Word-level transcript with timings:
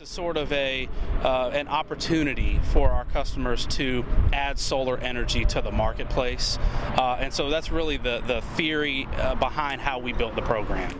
It's 0.00 0.10
sort 0.10 0.36
of 0.36 0.52
a 0.52 0.88
uh, 1.22 1.50
an 1.54 1.68
opportunity 1.68 2.58
for 2.72 2.90
our 2.90 3.04
customers 3.04 3.64
to 3.66 4.04
add 4.32 4.58
solar 4.58 4.98
energy 4.98 5.44
to 5.44 5.62
the 5.62 5.70
marketplace, 5.70 6.58
uh, 6.98 7.16
and 7.20 7.32
so 7.32 7.48
that's 7.48 7.70
really 7.70 7.96
the 7.96 8.20
the 8.26 8.40
theory 8.56 9.06
uh, 9.18 9.36
behind 9.36 9.80
how 9.80 10.00
we 10.00 10.12
built 10.12 10.34
the 10.34 10.42
program. 10.42 10.90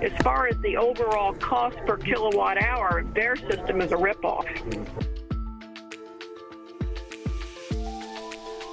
As 0.00 0.12
far 0.22 0.46
as 0.46 0.56
the 0.60 0.78
overall 0.78 1.34
cost 1.34 1.76
per 1.84 1.98
kilowatt 1.98 2.56
hour, 2.56 3.04
their 3.14 3.36
system 3.36 3.82
is 3.82 3.92
a 3.92 3.96
ripoff. 3.96 4.46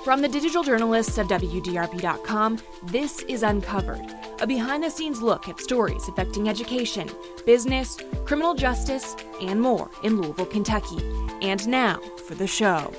From 0.06 0.22
the 0.22 0.30
digital 0.30 0.64
journalists 0.64 1.18
of 1.18 1.28
WDRB.com, 1.28 2.60
this 2.88 3.22
is 3.24 3.44
Uncovered, 3.44 4.02
a 4.44 4.48
behind 4.48 4.84
the 4.84 4.90
scenes 4.90 5.22
look 5.22 5.48
at 5.48 5.58
stories 5.58 6.10
affecting 6.10 6.50
education, 6.50 7.10
business, 7.46 7.98
criminal 8.26 8.54
justice, 8.54 9.16
and 9.40 9.62
more 9.62 9.90
in 10.04 10.20
Louisville, 10.20 10.46
Kentucky. 10.46 10.98
And 11.42 11.66
now 11.66 12.02
for 12.28 12.36
the 12.36 12.46
show. 12.46 12.94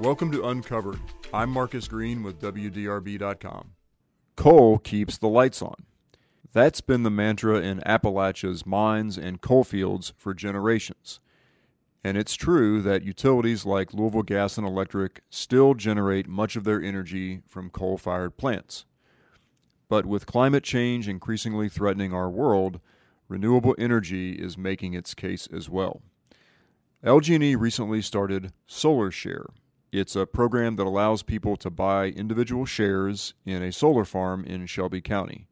Welcome 0.00 0.32
to 0.32 0.46
Uncovered. 0.46 0.98
I'm 1.34 1.50
Marcus 1.50 1.86
Green 1.86 2.22
with 2.22 2.40
WDRB.com. 2.40 3.72
Coal 4.36 4.78
keeps 4.78 5.18
the 5.18 5.28
lights 5.28 5.60
on. 5.60 5.74
That's 6.54 6.80
been 6.80 7.02
the 7.02 7.10
mantra 7.10 7.60
in 7.60 7.86
Appalachia's 7.86 8.64
mines 8.64 9.18
and 9.18 9.42
coal 9.42 9.64
fields 9.64 10.14
for 10.16 10.32
generations. 10.32 11.20
And 12.04 12.16
it's 12.16 12.34
true 12.34 12.80
that 12.82 13.02
utilities 13.02 13.66
like 13.66 13.92
Louisville 13.92 14.22
Gas 14.22 14.56
and 14.56 14.66
Electric 14.66 15.20
still 15.30 15.74
generate 15.74 16.28
much 16.28 16.54
of 16.54 16.64
their 16.64 16.80
energy 16.80 17.42
from 17.46 17.70
coal 17.70 17.98
fired 17.98 18.36
plants. 18.36 18.84
But 19.88 20.06
with 20.06 20.26
climate 20.26 20.62
change 20.62 21.08
increasingly 21.08 21.68
threatening 21.68 22.12
our 22.12 22.30
world, 22.30 22.80
renewable 23.26 23.74
energy 23.78 24.32
is 24.32 24.56
making 24.56 24.94
its 24.94 25.14
case 25.14 25.48
as 25.52 25.68
well. 25.68 26.02
LG&E 27.04 27.56
recently 27.56 28.02
started 28.02 28.52
Solar 28.66 29.10
Share. 29.10 29.46
It's 29.90 30.14
a 30.14 30.26
program 30.26 30.76
that 30.76 30.86
allows 30.86 31.22
people 31.22 31.56
to 31.56 31.70
buy 31.70 32.08
individual 32.08 32.66
shares 32.66 33.34
in 33.46 33.62
a 33.62 33.72
solar 33.72 34.04
farm 34.04 34.44
in 34.44 34.66
Shelby 34.66 35.00
County. 35.00 35.47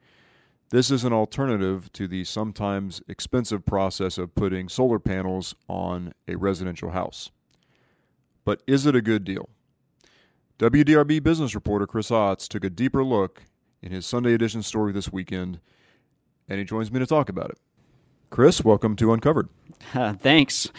This 0.70 0.90
is 0.90 1.04
an 1.04 1.12
alternative 1.12 1.92
to 1.92 2.08
the 2.08 2.24
sometimes 2.24 3.00
expensive 3.06 3.64
process 3.64 4.18
of 4.18 4.34
putting 4.34 4.68
solar 4.68 4.98
panels 4.98 5.54
on 5.68 6.12
a 6.26 6.34
residential 6.34 6.90
house. 6.90 7.30
But 8.44 8.62
is 8.66 8.84
it 8.84 8.96
a 8.96 9.00
good 9.00 9.22
deal? 9.22 9.48
WDRB 10.58 11.22
business 11.22 11.54
reporter 11.54 11.86
Chris 11.86 12.10
Otts 12.10 12.48
took 12.48 12.64
a 12.64 12.70
deeper 12.70 13.04
look 13.04 13.44
in 13.80 13.92
his 13.92 14.06
Sunday 14.06 14.34
edition 14.34 14.60
story 14.60 14.92
this 14.92 15.12
weekend, 15.12 15.60
and 16.48 16.58
he 16.58 16.64
joins 16.64 16.90
me 16.90 16.98
to 16.98 17.06
talk 17.06 17.28
about 17.28 17.50
it. 17.50 17.58
Chris, 18.30 18.64
welcome 18.64 18.96
to 18.96 19.12
Uncovered. 19.12 19.48
Uh, 19.94 20.14
thanks. 20.20 20.72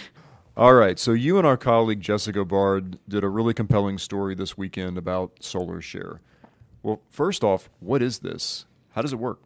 All 0.57 0.73
right, 0.73 0.99
so 0.99 1.13
you 1.13 1.37
and 1.37 1.47
our 1.47 1.55
colleague 1.55 2.01
Jessica 2.01 2.43
Bard 2.43 2.99
did 3.07 3.23
a 3.23 3.29
really 3.29 3.53
compelling 3.53 3.99
story 3.99 4.35
this 4.35 4.57
weekend 4.57 4.97
about 4.97 5.41
Solar 5.41 5.79
Share. 5.79 6.19
Well, 6.83 7.01
first 7.09 7.41
off, 7.41 7.69
what 7.79 8.01
is 8.01 8.19
this? 8.19 8.65
How 8.91 9.01
does 9.01 9.13
it 9.13 9.19
work? 9.19 9.39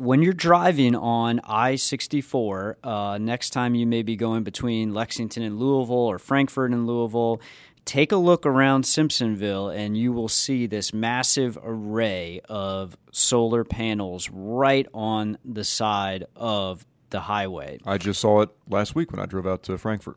When 0.00 0.22
you're 0.22 0.32
driving 0.32 0.96
on 0.96 1.42
I 1.44 1.76
64, 1.76 2.78
uh, 2.82 3.18
next 3.20 3.50
time 3.50 3.74
you 3.74 3.86
may 3.86 4.02
be 4.02 4.16
going 4.16 4.44
between 4.44 4.94
Lexington 4.94 5.42
and 5.42 5.58
Louisville 5.58 5.94
or 5.94 6.18
Frankfort 6.18 6.70
and 6.70 6.86
Louisville, 6.86 7.38
take 7.84 8.10
a 8.10 8.16
look 8.16 8.46
around 8.46 8.84
Simpsonville 8.84 9.76
and 9.76 9.98
you 9.98 10.10
will 10.10 10.28
see 10.28 10.66
this 10.66 10.94
massive 10.94 11.58
array 11.62 12.40
of 12.48 12.96
solar 13.12 13.62
panels 13.62 14.30
right 14.30 14.86
on 14.94 15.36
the 15.44 15.64
side 15.64 16.24
of 16.34 16.86
the 17.10 17.20
highway. 17.20 17.78
I 17.84 17.98
just 17.98 18.22
saw 18.22 18.40
it 18.40 18.48
last 18.70 18.94
week 18.94 19.12
when 19.12 19.20
I 19.20 19.26
drove 19.26 19.46
out 19.46 19.62
to 19.64 19.76
Frankfort. 19.76 20.16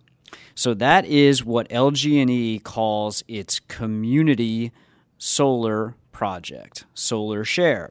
So 0.55 0.73
that 0.75 1.03
is 1.05 1.43
what 1.43 1.67
LG&E 1.67 2.59
calls 2.59 3.21
its 3.27 3.59
community 3.59 4.71
solar 5.17 5.95
project, 6.13 6.85
Solar 6.93 7.43
Share. 7.43 7.89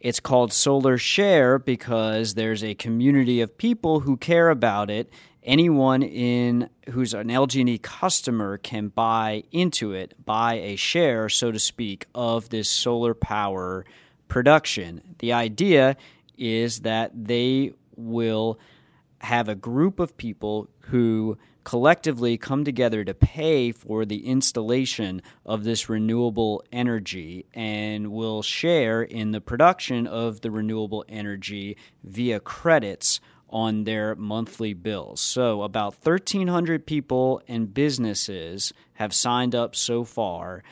It's 0.00 0.20
called 0.20 0.52
Solar 0.52 0.98
Share 0.98 1.58
because 1.58 2.34
there's 2.34 2.62
a 2.62 2.74
community 2.74 3.40
of 3.40 3.56
people 3.56 4.00
who 4.00 4.16
care 4.16 4.50
about 4.50 4.90
it. 4.90 5.10
Anyone 5.42 6.02
in 6.02 6.68
who's 6.90 7.14
an 7.14 7.28
LG&E 7.28 7.78
customer 7.78 8.58
can 8.58 8.88
buy 8.88 9.44
into 9.52 9.92
it, 9.92 10.14
buy 10.24 10.54
a 10.54 10.76
share, 10.76 11.28
so 11.28 11.50
to 11.50 11.58
speak, 11.58 12.06
of 12.14 12.50
this 12.50 12.68
solar 12.68 13.14
power 13.14 13.86
production. 14.28 15.00
The 15.18 15.32
idea 15.32 15.96
is 16.36 16.80
that 16.80 17.12
they 17.14 17.72
will 17.96 18.58
have 19.20 19.48
a 19.48 19.54
group 19.54 19.98
of 19.98 20.16
people 20.16 20.68
who 20.80 21.38
collectively 21.66 22.38
come 22.38 22.62
together 22.62 23.02
to 23.02 23.12
pay 23.12 23.72
for 23.72 24.04
the 24.04 24.28
installation 24.28 25.20
of 25.44 25.64
this 25.64 25.88
renewable 25.88 26.62
energy 26.70 27.44
and 27.54 28.12
will 28.12 28.40
share 28.40 29.02
in 29.02 29.32
the 29.32 29.40
production 29.40 30.06
of 30.06 30.42
the 30.42 30.50
renewable 30.50 31.04
energy 31.08 31.76
via 32.04 32.38
credits 32.38 33.20
on 33.50 33.82
their 33.82 34.14
monthly 34.14 34.74
bills. 34.74 35.20
So, 35.20 35.62
about 35.62 35.96
1,300 36.00 36.86
people 36.86 37.42
and 37.48 37.74
businesses 37.74 38.72
have 38.94 39.12
signed 39.12 39.56
up 39.56 39.74
so 39.74 40.04
far. 40.04 40.62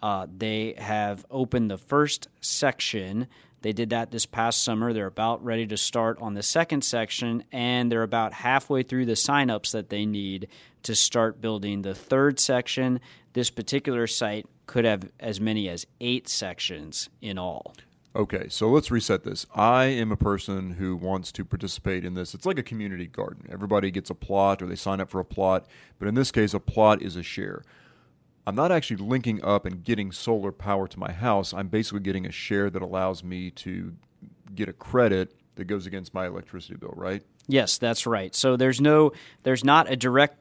Uh, 0.00 0.26
they 0.34 0.74
have 0.78 1.26
opened 1.30 1.70
the 1.70 1.76
first 1.76 2.26
section 2.40 3.28
they 3.62 3.72
did 3.72 3.90
that 3.90 4.10
this 4.10 4.26
past 4.26 4.62
summer. 4.62 4.92
They're 4.92 5.06
about 5.06 5.44
ready 5.44 5.66
to 5.66 5.76
start 5.76 6.18
on 6.20 6.34
the 6.34 6.42
second 6.42 6.82
section, 6.82 7.44
and 7.52 7.90
they're 7.90 8.02
about 8.02 8.32
halfway 8.32 8.82
through 8.82 9.06
the 9.06 9.12
signups 9.12 9.72
that 9.72 9.90
they 9.90 10.06
need 10.06 10.48
to 10.84 10.94
start 10.94 11.40
building 11.40 11.82
the 11.82 11.94
third 11.94 12.38
section. 12.38 13.00
This 13.32 13.50
particular 13.50 14.06
site 14.06 14.46
could 14.66 14.84
have 14.84 15.10
as 15.18 15.40
many 15.40 15.68
as 15.68 15.86
eight 16.00 16.28
sections 16.28 17.08
in 17.20 17.38
all. 17.38 17.74
Okay, 18.16 18.46
so 18.48 18.68
let's 18.68 18.90
reset 18.90 19.22
this. 19.22 19.46
I 19.54 19.84
am 19.84 20.10
a 20.10 20.16
person 20.16 20.72
who 20.72 20.96
wants 20.96 21.30
to 21.32 21.44
participate 21.44 22.04
in 22.04 22.14
this. 22.14 22.34
It's 22.34 22.46
like 22.46 22.58
a 22.58 22.62
community 22.62 23.06
garden. 23.06 23.46
Everybody 23.50 23.90
gets 23.90 24.10
a 24.10 24.14
plot 24.14 24.62
or 24.62 24.66
they 24.66 24.76
sign 24.76 25.00
up 25.00 25.10
for 25.10 25.20
a 25.20 25.24
plot, 25.24 25.66
but 25.98 26.08
in 26.08 26.14
this 26.14 26.32
case, 26.32 26.54
a 26.54 26.60
plot 26.60 27.02
is 27.02 27.16
a 27.16 27.22
share. 27.22 27.62
I'm 28.48 28.54
not 28.54 28.72
actually 28.72 28.96
linking 28.96 29.44
up 29.44 29.66
and 29.66 29.84
getting 29.84 30.10
solar 30.10 30.52
power 30.52 30.88
to 30.88 30.98
my 30.98 31.12
house. 31.12 31.52
I'm 31.52 31.68
basically 31.68 32.00
getting 32.00 32.24
a 32.24 32.32
share 32.32 32.70
that 32.70 32.80
allows 32.80 33.22
me 33.22 33.50
to 33.50 33.94
get 34.54 34.70
a 34.70 34.72
credit 34.72 35.34
that 35.56 35.66
goes 35.66 35.84
against 35.84 36.14
my 36.14 36.26
electricity 36.26 36.76
bill, 36.76 36.94
right? 36.96 37.22
Yes, 37.46 37.76
that's 37.76 38.06
right. 38.06 38.34
So 38.34 38.56
there's 38.56 38.80
no 38.80 39.12
there's 39.42 39.64
not 39.64 39.92
a 39.92 39.96
direct 39.96 40.38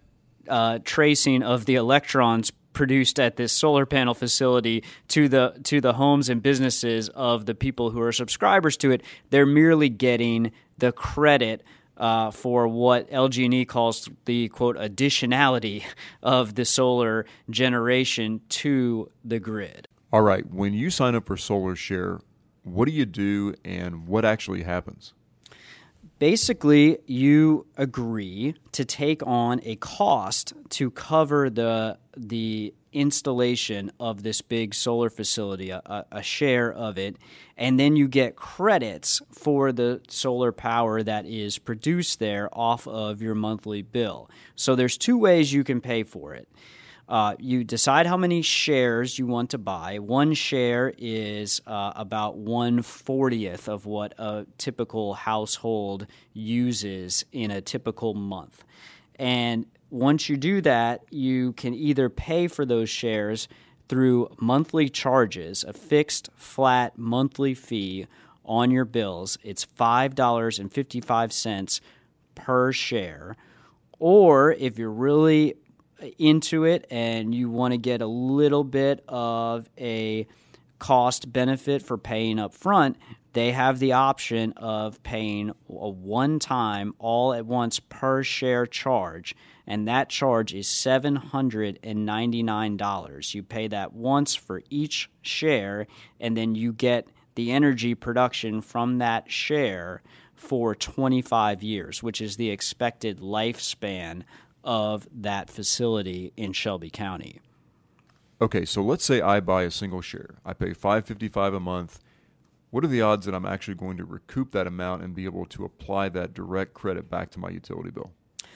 uh, 0.47 0.79
tracing 0.85 1.43
of 1.43 1.65
the 1.65 1.75
electrons 1.75 2.53
produced 2.71 3.19
at 3.19 3.35
this 3.35 3.51
solar 3.51 3.85
panel 3.85 4.13
facility 4.13 4.85
to 5.09 5.27
the 5.27 5.59
to 5.63 5.81
the 5.81 5.91
homes 5.91 6.29
and 6.29 6.41
businesses 6.41 7.09
of 7.09 7.45
the 7.45 7.55
people 7.55 7.89
who 7.89 7.99
are 7.99 8.13
subscribers 8.13 8.77
to 8.77 8.91
it. 8.91 9.01
They're 9.31 9.45
merely 9.45 9.89
getting 9.89 10.53
the 10.77 10.93
credit 10.93 11.61
uh, 11.97 12.31
for 12.31 12.67
what 12.67 13.09
LG&E 13.09 13.65
calls 13.65 14.09
the 14.25 14.47
quote 14.49 14.77
additionality 14.77 15.83
of 16.23 16.55
the 16.55 16.65
solar 16.65 17.25
generation 17.49 18.41
to 18.49 19.09
the 19.23 19.39
grid. 19.39 19.87
All 20.13 20.21
right, 20.21 20.49
when 20.49 20.73
you 20.73 20.89
sign 20.89 21.15
up 21.15 21.25
for 21.25 21.35
Solar 21.35 21.75
Share, 21.75 22.19
what 22.63 22.85
do 22.85 22.91
you 22.93 23.05
do 23.05 23.53
and 23.65 24.07
what 24.07 24.23
actually 24.23 24.63
happens? 24.63 25.13
Basically, 26.19 26.97
you 27.05 27.67
agree 27.77 28.55
to 28.71 28.83
take 28.85 29.21
on 29.25 29.61
a 29.63 29.75
cost 29.75 30.53
to 30.69 30.89
cover 30.89 31.49
the 31.49 31.99
the 32.15 32.73
installation 32.91 33.91
of 33.99 34.23
this 34.23 34.41
big 34.41 34.73
solar 34.73 35.11
facility, 35.11 35.69
a, 35.69 36.05
a, 36.11 36.23
share 36.23 36.73
of 36.73 36.97
it, 36.97 37.15
and 37.55 37.79
then 37.79 37.95
you 37.95 38.07
get 38.07 38.35
credits 38.35 39.21
for 39.31 39.71
the 39.71 40.01
solar 40.07 40.51
power 40.51 41.03
that 41.03 41.25
is 41.27 41.59
produced 41.59 42.17
there 42.17 42.49
off 42.51 42.87
of 42.87 43.21
your 43.21 43.35
monthly 43.35 43.83
bill. 43.83 44.31
So 44.55 44.75
there's 44.75 44.97
two 44.97 45.17
ways 45.17 45.53
you 45.53 45.63
can 45.63 45.79
pay 45.79 46.01
for 46.01 46.33
it. 46.33 46.47
Uh, 47.07 47.35
you 47.39 47.63
decide 47.63 48.05
how 48.05 48.17
many 48.17 48.41
shares 48.41 49.17
you 49.17 49.25
want 49.25 49.49
to 49.51 49.57
buy. 49.57 49.97
One 49.99 50.33
share 50.33 50.93
is 50.97 51.61
uh, 51.65 51.93
about 51.95 52.37
one 52.37 52.81
fortieth 52.81 53.69
of 53.69 53.85
what 53.85 54.13
a 54.17 54.45
typical 54.57 55.13
household 55.13 56.05
uses 56.33 57.23
in 57.31 57.49
a 57.49 57.61
typical 57.61 58.13
month. 58.13 58.65
And 59.17 59.67
once 59.89 60.27
you 60.27 60.35
do 60.35 60.59
that, 60.61 61.03
you 61.09 61.53
can 61.53 61.73
either 61.73 62.09
pay 62.09 62.49
for 62.49 62.65
those 62.65 62.89
shares 62.89 63.47
through 63.87 64.29
monthly 64.41 64.89
charges, 64.89 65.63
a 65.63 65.71
fixed 65.71 66.29
flat 66.35 66.97
monthly 66.97 67.53
fee 67.53 68.05
on 68.43 68.69
your 68.69 68.83
bills. 68.83 69.37
It's 69.43 69.65
$5.55 69.65 71.81
per 72.35 72.73
share. 72.73 73.37
Or 73.99 74.51
if 74.53 74.77
you're 74.77 74.91
really 74.91 75.55
into 76.17 76.65
it 76.65 76.85
and 76.91 77.33
you 77.33 77.49
want 77.49 77.73
to 77.73 77.77
get 77.77 78.01
a 78.01 78.07
little 78.07 78.63
bit 78.63 79.03
of 79.07 79.69
a 79.77 80.27
cost 80.79 81.31
benefit 81.33 81.81
for 81.81 81.97
paying 81.97 82.37
up 82.39 82.53
front, 82.53 82.97
they 83.33 83.51
have 83.51 83.79
the 83.79 83.91
option 83.93 84.53
of 84.53 85.01
paying 85.03 85.49
a 85.69 85.89
one 85.89 86.39
time, 86.39 86.93
all 86.97 87.33
at 87.33 87.45
once 87.45 87.79
per 87.79 88.23
share 88.23 88.65
charge. 88.65 89.35
And 89.65 89.87
that 89.87 90.09
charge 90.09 90.53
is 90.53 90.67
$799. 90.67 93.35
You 93.35 93.43
pay 93.43 93.67
that 93.67 93.93
once 93.93 94.33
for 94.33 94.63
each 94.69 95.09
share, 95.21 95.87
and 96.19 96.35
then 96.37 96.55
you 96.55 96.73
get 96.73 97.07
the 97.35 97.51
energy 97.51 97.93
production 97.93 98.61
from 98.61 98.97
that 98.99 99.29
share 99.29 100.01
for 100.33 100.73
25 100.73 101.63
years, 101.63 102.01
which 102.01 102.21
is 102.21 102.37
the 102.37 102.49
expected 102.49 103.19
lifespan 103.19 104.23
of 104.67 105.07
that 105.13 105.49
facility 105.49 106.33
in 106.35 106.51
Shelby 106.51 106.89
County. 106.89 107.39
Okay, 108.41 108.65
so 108.65 108.83
let's 108.83 109.05
say 109.05 109.21
I 109.21 109.39
buy 109.39 109.63
a 109.63 109.71
single 109.71 110.01
share. 110.01 110.35
I 110.45 110.53
pay 110.53 110.73
555 110.73 111.53
a 111.53 111.59
month. 111.59 111.99
What 112.69 112.83
are 112.83 112.87
the 112.87 113.01
odds 113.01 113.25
that 113.25 113.33
I'm 113.33 113.45
actually 113.45 113.75
going 113.75 113.95
to 113.95 114.03
recoup 114.03 114.51
that 114.51 114.67
amount 114.67 115.03
and 115.03 115.15
be 115.15 115.23
able 115.23 115.45
to 115.45 115.63
apply 115.63 116.09
that 116.09 116.33
direct 116.33 116.73
credit 116.73 117.09
back 117.09 117.31
to 117.31 117.39
my 117.39 117.49
utility 117.49 117.89
bill? 117.89 118.11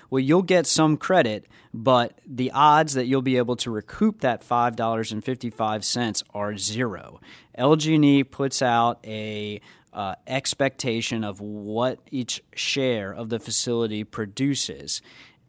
Well, 0.09 0.19
you'll 0.19 0.41
get 0.43 0.67
some 0.67 0.97
credit, 0.97 1.47
but 1.73 2.19
the 2.27 2.51
odds 2.51 2.93
that 2.95 3.05
you'll 3.05 3.21
be 3.21 3.37
able 3.37 3.55
to 3.55 3.71
recoup 3.71 4.19
that 4.19 4.45
$5.55 4.45 6.23
are 6.33 6.57
zero. 6.57 7.21
LG&E 7.57 8.25
puts 8.25 8.61
out 8.61 8.99
a 9.05 9.61
uh, 9.93 10.15
expectation 10.27 11.23
of 11.23 11.39
what 11.41 11.99
each 12.11 12.43
share 12.55 13.13
of 13.13 13.29
the 13.29 13.39
facility 13.39 14.03
produces, 14.03 15.01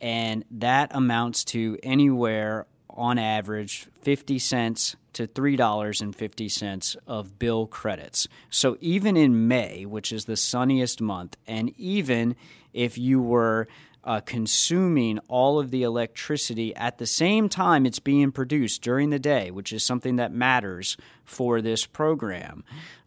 and 0.03 0.45
that 0.51 0.91
amounts 0.93 1.45
to 1.45 1.79
anywhere 1.83 2.67
on 2.91 3.19
average 3.19 3.87
50 4.03 4.39
cents 4.39 4.97
to 5.15 5.27
$3.50 5.27 6.97
of 7.07 7.39
bill 7.39 7.67
credits. 7.67 8.27
So 8.51 8.77
even 8.81 9.17
in 9.17 9.47
May, 9.47 9.87
which 9.87 10.13
is 10.13 10.25
the 10.25 10.37
sunniest 10.37 11.01
month, 11.01 11.37
and 11.47 11.73
even 11.79 12.35
if 12.73 12.99
you 12.99 13.23
were 13.23 13.69
uh, 14.05 14.21
consuming 14.21 15.21
all 15.29 15.61
of 15.61 15.71
the 15.71 15.85
electricity 15.85 16.75
at 16.75 16.99
the 16.99 17.07
same 17.07 17.49
time 17.49 17.87
it's 17.87 18.01
being 18.01 18.33
produced 18.33 18.83
during 18.83 19.11
the 19.11 19.19
day, 19.21 19.53
which 19.53 19.73
is 19.73 19.85
something 19.85 20.17
that 20.17 20.33
matters 20.33 20.97
for 21.25 21.63
this 21.63 21.87
program, 21.87 22.65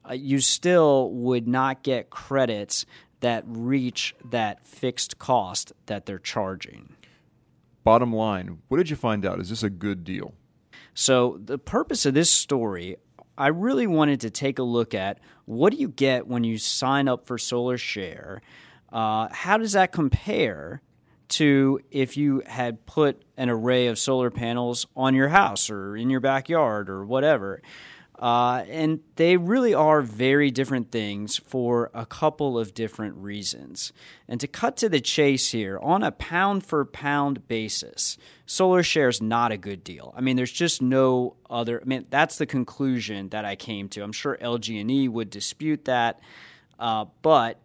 uh, 0.09 0.13
you 0.13 0.39
still 0.39 1.11
would 1.11 1.47
not 1.47 1.83
get 1.83 2.09
credits 2.09 2.85
that 3.25 3.43
reach 3.47 4.13
that 4.23 4.67
fixed 4.67 5.17
cost 5.17 5.73
that 5.87 6.05
they're 6.05 6.19
charging. 6.19 6.95
Bottom 7.83 8.13
line, 8.13 8.59
what 8.67 8.77
did 8.77 8.91
you 8.91 8.95
find 8.95 9.25
out? 9.25 9.39
Is 9.39 9.49
this 9.49 9.63
a 9.63 9.69
good 9.71 10.03
deal? 10.03 10.35
So, 10.93 11.39
the 11.43 11.57
purpose 11.57 12.05
of 12.05 12.13
this 12.13 12.29
story, 12.29 12.97
I 13.35 13.47
really 13.47 13.87
wanted 13.87 14.21
to 14.21 14.29
take 14.29 14.59
a 14.59 14.63
look 14.63 14.93
at 14.93 15.17
what 15.45 15.73
do 15.73 15.79
you 15.79 15.87
get 15.87 16.27
when 16.27 16.43
you 16.43 16.59
sign 16.59 17.07
up 17.07 17.25
for 17.25 17.39
Solar 17.39 17.79
Share? 17.79 18.43
Uh, 18.93 19.27
how 19.31 19.57
does 19.57 19.71
that 19.71 19.91
compare 19.91 20.83
to 21.29 21.79
if 21.89 22.17
you 22.17 22.43
had 22.45 22.85
put 22.85 23.23
an 23.37 23.49
array 23.49 23.87
of 23.87 23.97
solar 23.97 24.29
panels 24.29 24.85
on 24.95 25.15
your 25.15 25.29
house 25.29 25.71
or 25.71 25.97
in 25.97 26.11
your 26.11 26.19
backyard 26.19 26.91
or 26.91 27.03
whatever? 27.03 27.63
Uh, 28.17 28.63
and 28.69 29.01
they 29.17 29.35
really 29.35 29.73
are 29.73 30.01
very 30.01 30.49
different 30.49 30.89
things 30.89 31.37
for 31.37 31.91
a 31.93 32.05
couple 32.05 32.57
of 32.57 32.73
different 32.73 33.15
reasons. 33.17 33.91
And 34.27 34.39
to 34.39 34.47
cut 34.47 34.77
to 34.77 34.89
the 34.89 35.01
chase 35.01 35.51
here, 35.51 35.77
on 35.81 36.01
a 36.01 36.11
pound 36.11 36.65
for 36.65 36.85
pound 36.85 37.47
basis, 37.49 38.17
Solar 38.45 38.83
Share 38.83 39.09
is 39.09 39.21
not 39.21 39.51
a 39.51 39.57
good 39.57 39.83
deal. 39.83 40.13
I 40.15 40.21
mean, 40.21 40.37
there's 40.37 40.51
just 40.51 40.81
no 40.81 41.35
other. 41.49 41.81
I 41.81 41.85
mean, 41.85 42.05
that's 42.09 42.37
the 42.37 42.45
conclusion 42.45 43.29
that 43.29 43.43
I 43.43 43.57
came 43.57 43.89
to. 43.89 44.01
I'm 44.01 44.13
sure 44.13 44.37
LG&E 44.41 45.09
would 45.09 45.29
dispute 45.29 45.85
that, 45.85 46.21
uh, 46.79 47.05
but 47.21 47.59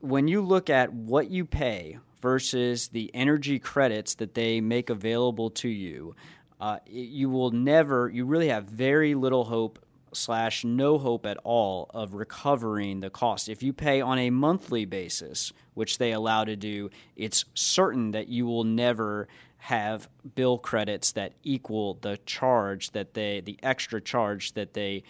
when 0.00 0.28
you 0.28 0.40
look 0.40 0.70
at 0.70 0.92
what 0.92 1.30
you 1.30 1.44
pay 1.44 1.98
versus 2.22 2.88
the 2.88 3.10
energy 3.14 3.58
credits 3.58 4.14
that 4.14 4.34
they 4.34 4.60
make 4.60 4.90
available 4.90 5.50
to 5.50 5.68
you, 5.68 6.14
uh, 6.60 6.78
you 6.86 7.30
will 7.30 7.50
never, 7.50 8.08
you 8.08 8.24
really 8.24 8.48
have 8.48 8.64
very 8.64 9.14
little 9.14 9.44
hope 9.44 9.78
slash 10.12 10.64
no 10.64 10.98
hope 10.98 11.24
at 11.24 11.38
all 11.44 11.90
of 11.94 12.14
recovering 12.14 13.00
the 13.00 13.10
cost. 13.10 13.48
If 13.48 13.62
you 13.62 13.72
pay 13.72 14.00
on 14.00 14.18
a 14.18 14.30
monthly 14.30 14.84
basis, 14.84 15.52
which 15.74 15.98
they 15.98 16.12
allow 16.12 16.44
to 16.44 16.56
do, 16.56 16.90
it's 17.16 17.44
certain 17.54 18.10
that 18.10 18.28
you 18.28 18.46
will 18.46 18.64
never 18.64 19.28
have 19.58 20.08
bill 20.34 20.58
credits 20.58 21.12
that 21.12 21.34
equal 21.42 21.94
the 21.94 22.18
charge 22.26 22.90
that 22.92 23.14
they, 23.14 23.40
the 23.40 23.58
extra 23.62 24.00
charge 24.00 24.52
that 24.54 24.74
they 24.74 25.02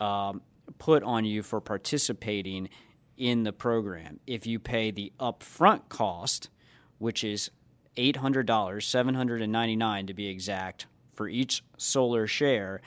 um, 0.00 0.40
put 0.78 1.02
on 1.02 1.24
you 1.24 1.42
for 1.42 1.60
participating 1.60 2.68
in 3.16 3.42
the 3.42 3.52
program. 3.52 4.20
If 4.26 4.46
you 4.46 4.58
pay 4.58 4.90
the 4.90 5.12
upfront 5.18 5.88
cost, 5.88 6.50
which 6.98 7.24
is 7.24 7.50
$800, 7.96 8.44
$799 8.46 10.06
to 10.06 10.14
be 10.14 10.26
exact, 10.28 10.86
for 11.14 11.28
each 11.28 11.62
solar 11.76 12.26
share, 12.26 12.80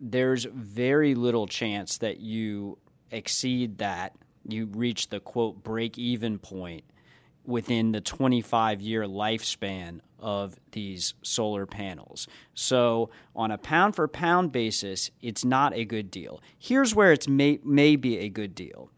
there's 0.00 0.44
very 0.44 1.14
little 1.14 1.46
chance 1.46 1.98
that 1.98 2.20
you 2.20 2.78
exceed 3.10 3.78
that. 3.78 4.14
You 4.48 4.66
reach 4.66 5.08
the 5.08 5.20
quote 5.20 5.62
break 5.62 5.98
even 5.98 6.38
point 6.38 6.84
within 7.44 7.92
the 7.92 8.00
25 8.00 8.80
year 8.80 9.04
lifespan 9.04 10.00
of 10.18 10.54
these 10.72 11.14
solar 11.22 11.66
panels. 11.66 12.28
So, 12.54 13.10
on 13.34 13.50
a 13.50 13.58
pound 13.58 13.96
for 13.96 14.06
pound 14.06 14.52
basis, 14.52 15.10
it's 15.22 15.44
not 15.44 15.74
a 15.74 15.84
good 15.84 16.10
deal. 16.10 16.40
Here's 16.58 16.94
where 16.94 17.12
it's 17.12 17.28
may, 17.28 17.58
may 17.64 17.96
be 17.96 18.18
a 18.18 18.28
good 18.28 18.54
deal. 18.54 18.90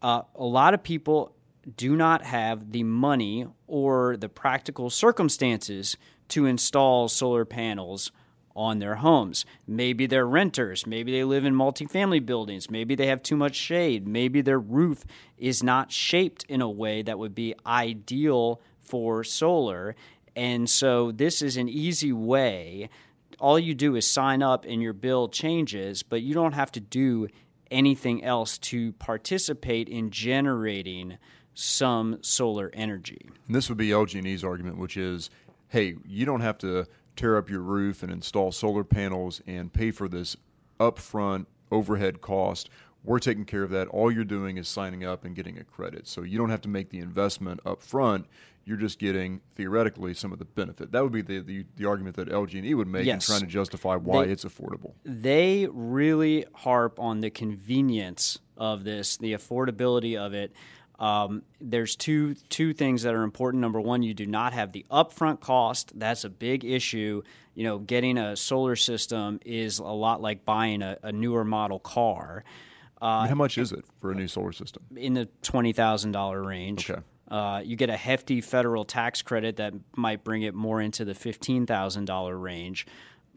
Uh, 0.00 0.22
a 0.34 0.44
lot 0.44 0.74
of 0.74 0.82
people 0.82 1.34
do 1.76 1.96
not 1.96 2.24
have 2.24 2.72
the 2.72 2.82
money 2.82 3.46
or 3.66 4.16
the 4.16 4.28
practical 4.28 4.90
circumstances 4.90 5.96
to 6.28 6.46
install 6.46 7.08
solar 7.08 7.44
panels 7.44 8.12
on 8.58 8.80
their 8.80 8.96
homes. 8.96 9.46
Maybe 9.68 10.06
they're 10.06 10.26
renters. 10.26 10.84
Maybe 10.84 11.12
they 11.12 11.22
live 11.22 11.44
in 11.44 11.54
multifamily 11.54 12.26
buildings. 12.26 12.68
Maybe 12.68 12.96
they 12.96 13.06
have 13.06 13.22
too 13.22 13.36
much 13.36 13.54
shade. 13.54 14.08
Maybe 14.08 14.40
their 14.40 14.58
roof 14.58 15.04
is 15.36 15.62
not 15.62 15.92
shaped 15.92 16.44
in 16.48 16.60
a 16.60 16.68
way 16.68 17.02
that 17.02 17.18
would 17.18 17.36
be 17.36 17.54
ideal 17.64 18.60
for 18.80 19.22
solar. 19.22 19.94
And 20.34 20.68
so, 20.68 21.12
this 21.12 21.40
is 21.40 21.56
an 21.56 21.68
easy 21.68 22.12
way. 22.12 22.90
All 23.38 23.58
you 23.58 23.74
do 23.74 23.94
is 23.94 24.08
sign 24.08 24.42
up 24.42 24.64
and 24.64 24.82
your 24.82 24.92
bill 24.92 25.28
changes, 25.28 26.02
but 26.02 26.22
you 26.22 26.34
don't 26.34 26.54
have 26.54 26.72
to 26.72 26.80
do 26.80 27.28
anything 27.70 28.24
else 28.24 28.58
to 28.58 28.92
participate 28.94 29.88
in 29.88 30.10
generating 30.10 31.18
some 31.54 32.18
solar 32.22 32.70
energy. 32.72 33.28
And 33.46 33.54
this 33.54 33.68
would 33.68 33.78
be 33.78 33.88
LG&E's 33.88 34.44
argument, 34.44 34.78
which 34.78 34.96
is, 34.96 35.30
hey, 35.68 35.96
you 36.06 36.26
don't 36.26 36.40
have 36.40 36.58
to 36.58 36.86
tear 37.16 37.36
up 37.36 37.50
your 37.50 37.60
roof 37.60 38.02
and 38.02 38.12
install 38.12 38.52
solar 38.52 38.84
panels 38.84 39.42
and 39.46 39.72
pay 39.72 39.90
for 39.90 40.08
this 40.08 40.36
upfront 40.78 41.46
overhead 41.70 42.20
cost. 42.20 42.70
We're 43.04 43.18
taking 43.18 43.44
care 43.44 43.62
of 43.62 43.70
that. 43.70 43.88
All 43.88 44.10
you're 44.10 44.24
doing 44.24 44.56
is 44.56 44.68
signing 44.68 45.04
up 45.04 45.24
and 45.24 45.34
getting 45.34 45.58
a 45.58 45.64
credit. 45.64 46.06
So 46.06 46.22
you 46.22 46.38
don't 46.38 46.50
have 46.50 46.60
to 46.62 46.68
make 46.68 46.90
the 46.90 46.98
investment 46.98 47.60
up 47.64 47.82
front. 47.82 48.26
You're 48.64 48.76
just 48.76 48.98
getting 48.98 49.40
theoretically 49.54 50.12
some 50.14 50.32
of 50.32 50.38
the 50.38 50.44
benefit. 50.44 50.92
That 50.92 51.02
would 51.02 51.12
be 51.12 51.22
the, 51.22 51.40
the, 51.40 51.64
the 51.76 51.86
argument 51.86 52.16
that 52.16 52.28
LG&E 52.28 52.74
would 52.74 52.88
make 52.88 53.06
yes. 53.06 53.26
in 53.26 53.32
trying 53.32 53.40
to 53.40 53.52
justify 53.52 53.96
why 53.96 54.26
they, 54.26 54.32
it's 54.32 54.44
affordable. 54.44 54.92
They 55.04 55.66
really 55.70 56.44
harp 56.54 57.00
on 57.00 57.20
the 57.20 57.30
convenience 57.30 58.38
of 58.58 58.84
this, 58.84 59.16
the 59.16 59.32
affordability 59.32 60.18
of 60.18 60.34
it. 60.34 60.52
Um, 60.98 61.42
there's 61.60 61.94
two 61.94 62.34
two 62.48 62.72
things 62.72 63.02
that 63.02 63.14
are 63.14 63.22
important. 63.22 63.60
Number 63.60 63.80
one, 63.80 64.02
you 64.02 64.14
do 64.14 64.26
not 64.26 64.52
have 64.52 64.72
the 64.72 64.84
upfront 64.90 65.40
cost. 65.40 65.92
That's 65.98 66.24
a 66.24 66.30
big 66.30 66.64
issue. 66.64 67.22
You 67.54 67.64
know, 67.64 67.78
getting 67.78 68.18
a 68.18 68.36
solar 68.36 68.76
system 68.76 69.40
is 69.44 69.78
a 69.78 69.84
lot 69.84 70.20
like 70.20 70.44
buying 70.44 70.82
a, 70.82 70.98
a 71.02 71.12
newer 71.12 71.44
model 71.44 71.78
car. 71.78 72.44
Uh, 73.00 73.28
how 73.28 73.34
much 73.34 73.58
is 73.58 73.70
it 73.72 73.84
for 74.00 74.10
a 74.10 74.14
new 74.14 74.26
solar 74.26 74.52
system? 74.52 74.82
In 74.96 75.14
the 75.14 75.28
twenty 75.42 75.72
thousand 75.72 76.12
dollar 76.12 76.42
range. 76.42 76.90
Okay. 76.90 77.00
Uh, 77.30 77.60
you 77.62 77.76
get 77.76 77.90
a 77.90 77.96
hefty 77.96 78.40
federal 78.40 78.86
tax 78.86 79.20
credit 79.20 79.56
that 79.56 79.74
might 79.94 80.24
bring 80.24 80.42
it 80.42 80.54
more 80.54 80.80
into 80.80 81.04
the 81.04 81.14
fifteen 81.14 81.66
thousand 81.66 82.06
dollar 82.06 82.36
range 82.36 82.86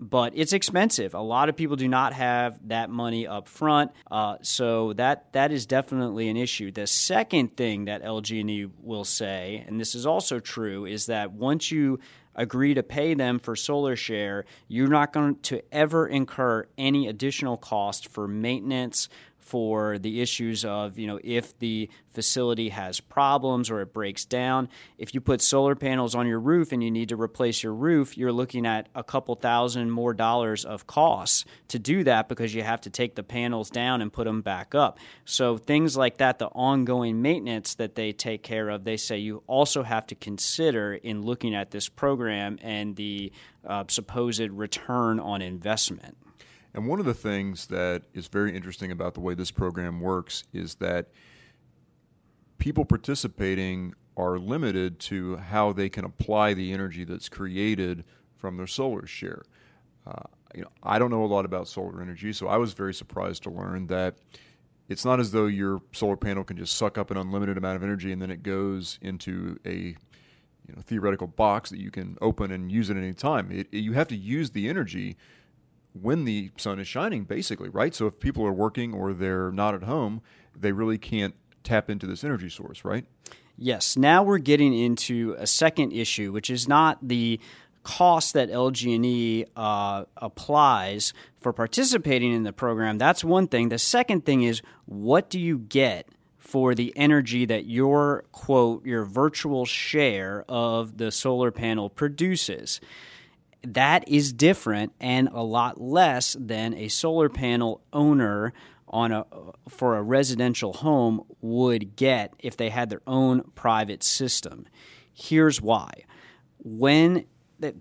but 0.01 0.33
it's 0.35 0.51
expensive. 0.51 1.13
A 1.13 1.21
lot 1.21 1.47
of 1.47 1.55
people 1.55 1.75
do 1.75 1.87
not 1.87 2.13
have 2.13 2.59
that 2.67 2.89
money 2.89 3.27
up 3.27 3.47
front, 3.47 3.91
uh, 4.09 4.37
so 4.41 4.93
that 4.93 5.31
that 5.33 5.51
is 5.51 5.67
definitely 5.67 6.27
an 6.27 6.37
issue. 6.37 6.71
The 6.71 6.87
second 6.87 7.55
thing 7.55 7.85
that 7.85 8.03
LG&E 8.03 8.67
will 8.81 9.05
say, 9.05 9.63
and 9.67 9.79
this 9.79 9.93
is 9.93 10.07
also 10.07 10.39
true, 10.39 10.85
is 10.85 11.05
that 11.05 11.31
once 11.31 11.71
you 11.71 11.99
agree 12.33 12.73
to 12.73 12.81
pay 12.81 13.13
them 13.13 13.39
for 13.39 13.55
solar 13.55 13.95
share, 13.95 14.45
you're 14.67 14.87
not 14.87 15.13
going 15.13 15.35
to 15.41 15.61
ever 15.71 16.07
incur 16.07 16.65
any 16.77 17.07
additional 17.07 17.57
cost 17.57 18.07
for 18.07 18.27
maintenance, 18.27 19.09
for 19.51 19.99
the 19.99 20.21
issues 20.21 20.63
of, 20.63 20.97
you 20.97 21.07
know, 21.07 21.19
if 21.21 21.59
the 21.59 21.89
facility 22.13 22.69
has 22.69 23.01
problems 23.01 23.69
or 23.69 23.81
it 23.81 23.91
breaks 23.91 24.23
down. 24.23 24.69
If 24.97 25.13
you 25.13 25.19
put 25.19 25.41
solar 25.41 25.75
panels 25.75 26.15
on 26.15 26.25
your 26.25 26.39
roof 26.39 26.71
and 26.71 26.81
you 26.81 26.89
need 26.89 27.09
to 27.09 27.17
replace 27.17 27.61
your 27.61 27.73
roof, 27.73 28.17
you're 28.17 28.31
looking 28.31 28.65
at 28.65 28.87
a 28.95 29.03
couple 29.03 29.35
thousand 29.35 29.91
more 29.91 30.13
dollars 30.13 30.63
of 30.63 30.87
costs 30.87 31.43
to 31.67 31.79
do 31.79 32.05
that 32.05 32.29
because 32.29 32.55
you 32.55 32.63
have 32.63 32.79
to 32.81 32.89
take 32.89 33.15
the 33.15 33.23
panels 33.23 33.69
down 33.69 34.01
and 34.01 34.13
put 34.13 34.23
them 34.23 34.41
back 34.41 34.73
up. 34.73 34.99
So 35.25 35.57
things 35.57 35.97
like 35.97 36.17
that, 36.17 36.39
the 36.39 36.47
ongoing 36.47 37.21
maintenance 37.21 37.75
that 37.75 37.95
they 37.95 38.13
take 38.13 38.43
care 38.43 38.69
of, 38.69 38.85
they 38.85 38.95
say 38.95 39.17
you 39.17 39.43
also 39.47 39.83
have 39.83 40.07
to 40.07 40.15
consider 40.15 40.93
in 40.93 41.23
looking 41.23 41.53
at 41.53 41.71
this 41.71 41.89
program 41.89 42.57
and 42.61 42.95
the 42.95 43.33
uh, 43.67 43.83
supposed 43.89 44.39
return 44.39 45.19
on 45.19 45.41
investment. 45.41 46.15
And 46.73 46.87
one 46.87 46.99
of 46.99 47.05
the 47.05 47.13
things 47.13 47.67
that 47.67 48.03
is 48.13 48.27
very 48.27 48.55
interesting 48.55 48.91
about 48.91 49.13
the 49.13 49.19
way 49.19 49.33
this 49.33 49.51
program 49.51 49.99
works 49.99 50.43
is 50.53 50.75
that 50.75 51.07
people 52.57 52.85
participating 52.85 53.93
are 54.15 54.37
limited 54.37 54.99
to 54.99 55.37
how 55.37 55.73
they 55.73 55.89
can 55.89 56.05
apply 56.05 56.53
the 56.53 56.71
energy 56.71 57.03
that's 57.03 57.27
created 57.27 58.03
from 58.37 58.57
their 58.57 58.67
solar 58.67 59.05
share. 59.05 59.43
Uh, 60.05 60.23
you 60.55 60.61
know, 60.61 60.69
I 60.83 60.99
don't 60.99 61.11
know 61.11 61.23
a 61.23 61.27
lot 61.27 61.45
about 61.45 61.67
solar 61.67 62.01
energy, 62.01 62.33
so 62.33 62.47
I 62.47 62.57
was 62.57 62.73
very 62.73 62.93
surprised 62.93 63.43
to 63.43 63.49
learn 63.49 63.87
that 63.87 64.17
it's 64.89 65.05
not 65.05 65.19
as 65.19 65.31
though 65.31 65.45
your 65.45 65.81
solar 65.93 66.17
panel 66.17 66.43
can 66.43 66.57
just 66.57 66.75
suck 66.75 66.97
up 66.97 67.11
an 67.11 67.17
unlimited 67.17 67.57
amount 67.57 67.77
of 67.77 67.83
energy 67.83 68.11
and 68.11 68.21
then 68.21 68.29
it 68.29 68.43
goes 68.43 68.99
into 69.01 69.57
a 69.65 69.95
you 70.67 70.75
know, 70.75 70.81
theoretical 70.81 71.27
box 71.27 71.69
that 71.69 71.79
you 71.79 71.91
can 71.91 72.17
open 72.21 72.51
and 72.51 72.71
use 72.71 72.89
at 72.89 72.97
any 72.97 73.13
time. 73.13 73.51
It, 73.51 73.67
it, 73.71 73.79
you 73.79 73.93
have 73.93 74.07
to 74.09 74.15
use 74.15 74.51
the 74.51 74.67
energy 74.69 75.17
when 75.93 76.25
the 76.25 76.51
sun 76.57 76.79
is 76.79 76.87
shining, 76.87 77.23
basically, 77.23 77.69
right? 77.69 77.93
So 77.93 78.07
if 78.07 78.19
people 78.19 78.45
are 78.45 78.53
working 78.53 78.93
or 78.93 79.13
they're 79.13 79.51
not 79.51 79.75
at 79.75 79.83
home, 79.83 80.21
they 80.57 80.71
really 80.71 80.97
can't 80.97 81.35
tap 81.63 81.89
into 81.89 82.07
this 82.07 82.23
energy 82.23 82.49
source, 82.49 82.83
right? 82.83 83.05
Yes. 83.57 83.97
Now 83.97 84.23
we're 84.23 84.39
getting 84.39 84.73
into 84.73 85.35
a 85.37 85.45
second 85.45 85.91
issue, 85.91 86.31
which 86.31 86.49
is 86.49 86.67
not 86.67 86.97
the 87.07 87.39
cost 87.83 88.33
that 88.33 88.49
LG&E 88.49 89.45
uh, 89.55 90.05
applies 90.17 91.13
for 91.39 91.51
participating 91.51 92.33
in 92.33 92.43
the 92.43 92.53
program. 92.53 92.97
That's 92.97 93.23
one 93.23 93.47
thing. 93.47 93.69
The 93.69 93.79
second 93.79 94.25
thing 94.25 94.43
is 94.43 94.61
what 94.85 95.29
do 95.29 95.39
you 95.39 95.59
get 95.59 96.07
for 96.37 96.75
the 96.75 96.93
energy 96.95 97.45
that 97.45 97.65
your 97.65 98.25
quote 98.31 98.85
your 98.85 99.05
virtual 99.05 99.65
share 99.65 100.45
of 100.47 100.97
the 100.97 101.11
solar 101.11 101.51
panel 101.51 101.89
produces? 101.89 102.81
That 103.63 104.07
is 104.07 104.33
different 104.33 104.93
and 104.99 105.29
a 105.31 105.43
lot 105.43 105.79
less 105.79 106.35
than 106.39 106.73
a 106.73 106.87
solar 106.87 107.29
panel 107.29 107.81
owner 107.93 108.53
on 108.87 109.11
a 109.11 109.25
for 109.69 109.95
a 109.95 110.01
residential 110.01 110.73
home 110.73 111.23
would 111.39 111.95
get 111.95 112.33
if 112.39 112.57
they 112.57 112.69
had 112.69 112.89
their 112.89 113.01
own 113.07 113.41
private 113.55 114.03
system. 114.03 114.65
Here's 115.13 115.61
why. 115.61 115.91
When 116.57 117.25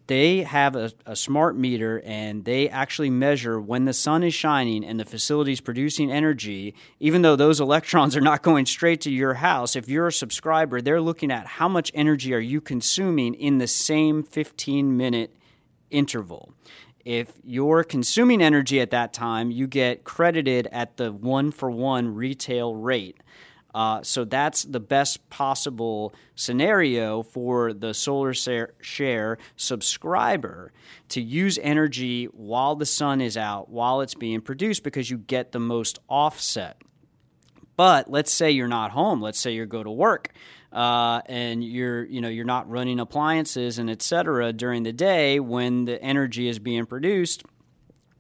they 0.07 0.43
have 0.43 0.77
a, 0.77 0.93
a, 1.07 1.17
smart 1.17 1.57
meter 1.57 2.03
and 2.05 2.45
they 2.45 2.69
actually 2.69 3.09
measure 3.09 3.59
when 3.59 3.87
the 3.87 3.95
sun 3.95 4.23
is 4.23 4.35
shining 4.35 4.85
and 4.85 5.01
the 5.01 5.07
facility 5.07 5.53
is 5.53 5.61
producing 5.61 6.13
energy, 6.13 6.75
even 6.99 7.23
though 7.23 7.35
those 7.35 7.61
electrons 7.61 8.15
are 8.15 8.21
not 8.21 8.43
going 8.43 8.67
straight 8.67 9.01
to 9.01 9.11
your 9.11 9.35
house, 9.35 9.77
if 9.77 9.89
you're 9.89 10.09
a 10.09 10.13
subscriber, 10.13 10.83
they're 10.83 11.01
looking 11.01 11.33
at 11.33 11.47
how 11.47 11.67
much 11.67 11.91
energy 11.95 12.35
are 12.35 12.39
you 12.39 12.61
consuming 12.61 13.33
in 13.33 13.57
the 13.57 13.67
same 13.67 14.23
15 14.23 14.99
minute 14.99 15.35
interval. 15.91 16.53
If 17.05 17.33
you're 17.43 17.83
consuming 17.83 18.43
energy 18.43 18.81
at 18.81 18.91
that 18.91 19.13
time, 19.13 19.51
you 19.51 19.67
get 19.67 20.05
credited 20.05 20.69
at 20.71 20.97
the 20.97 21.13
one 21.13 21.51
for 21.51 21.71
one 21.71 22.15
retail 22.15 22.75
rate. 22.75 23.17
Uh, 23.75 24.03
so 24.03 24.25
that's 24.25 24.65
the 24.65 24.81
best 24.81 25.31
possible 25.31 26.13
scenario 26.35 27.23
for 27.23 27.73
the 27.73 27.95
solar 27.95 28.35
share 28.35 29.39
subscriber 29.57 30.73
to 31.09 31.21
use 31.21 31.59
energy 31.63 32.25
while 32.27 32.75
the 32.75 32.87
sun 32.87 33.21
is 33.21 33.37
out, 33.37 33.71
while 33.71 34.01
it's 34.01 34.15
being 34.15 34.41
produced, 34.41 34.83
because 34.83 35.09
you 35.09 35.19
get 35.19 35.53
the 35.53 35.61
most 35.61 36.01
offset. 36.09 36.83
But 37.77 38.11
let's 38.11 38.33
say 38.33 38.51
you're 38.51 38.69
not 38.69 38.91
home. 38.91 39.23
Let's 39.23 39.39
say 39.39 39.53
you 39.53 39.65
go 39.67 39.83
to 39.83 39.91
work 39.91 40.33
uh, 40.73 41.21
and 41.27 41.65
you're 41.65 42.05
you 42.05 42.21
know 42.21 42.29
you're 42.29 42.45
not 42.45 42.71
running 42.71 43.01
appliances 43.01 43.79
and 43.79 43.91
et 43.91 44.03
cetera 44.03 44.53
during 44.53 44.83
the 44.83 44.93
day 44.93 45.41
when 45.41 45.85
the 45.85 46.01
energy 46.03 46.49
is 46.49 46.59
being 46.59 46.87
produced. 46.87 47.43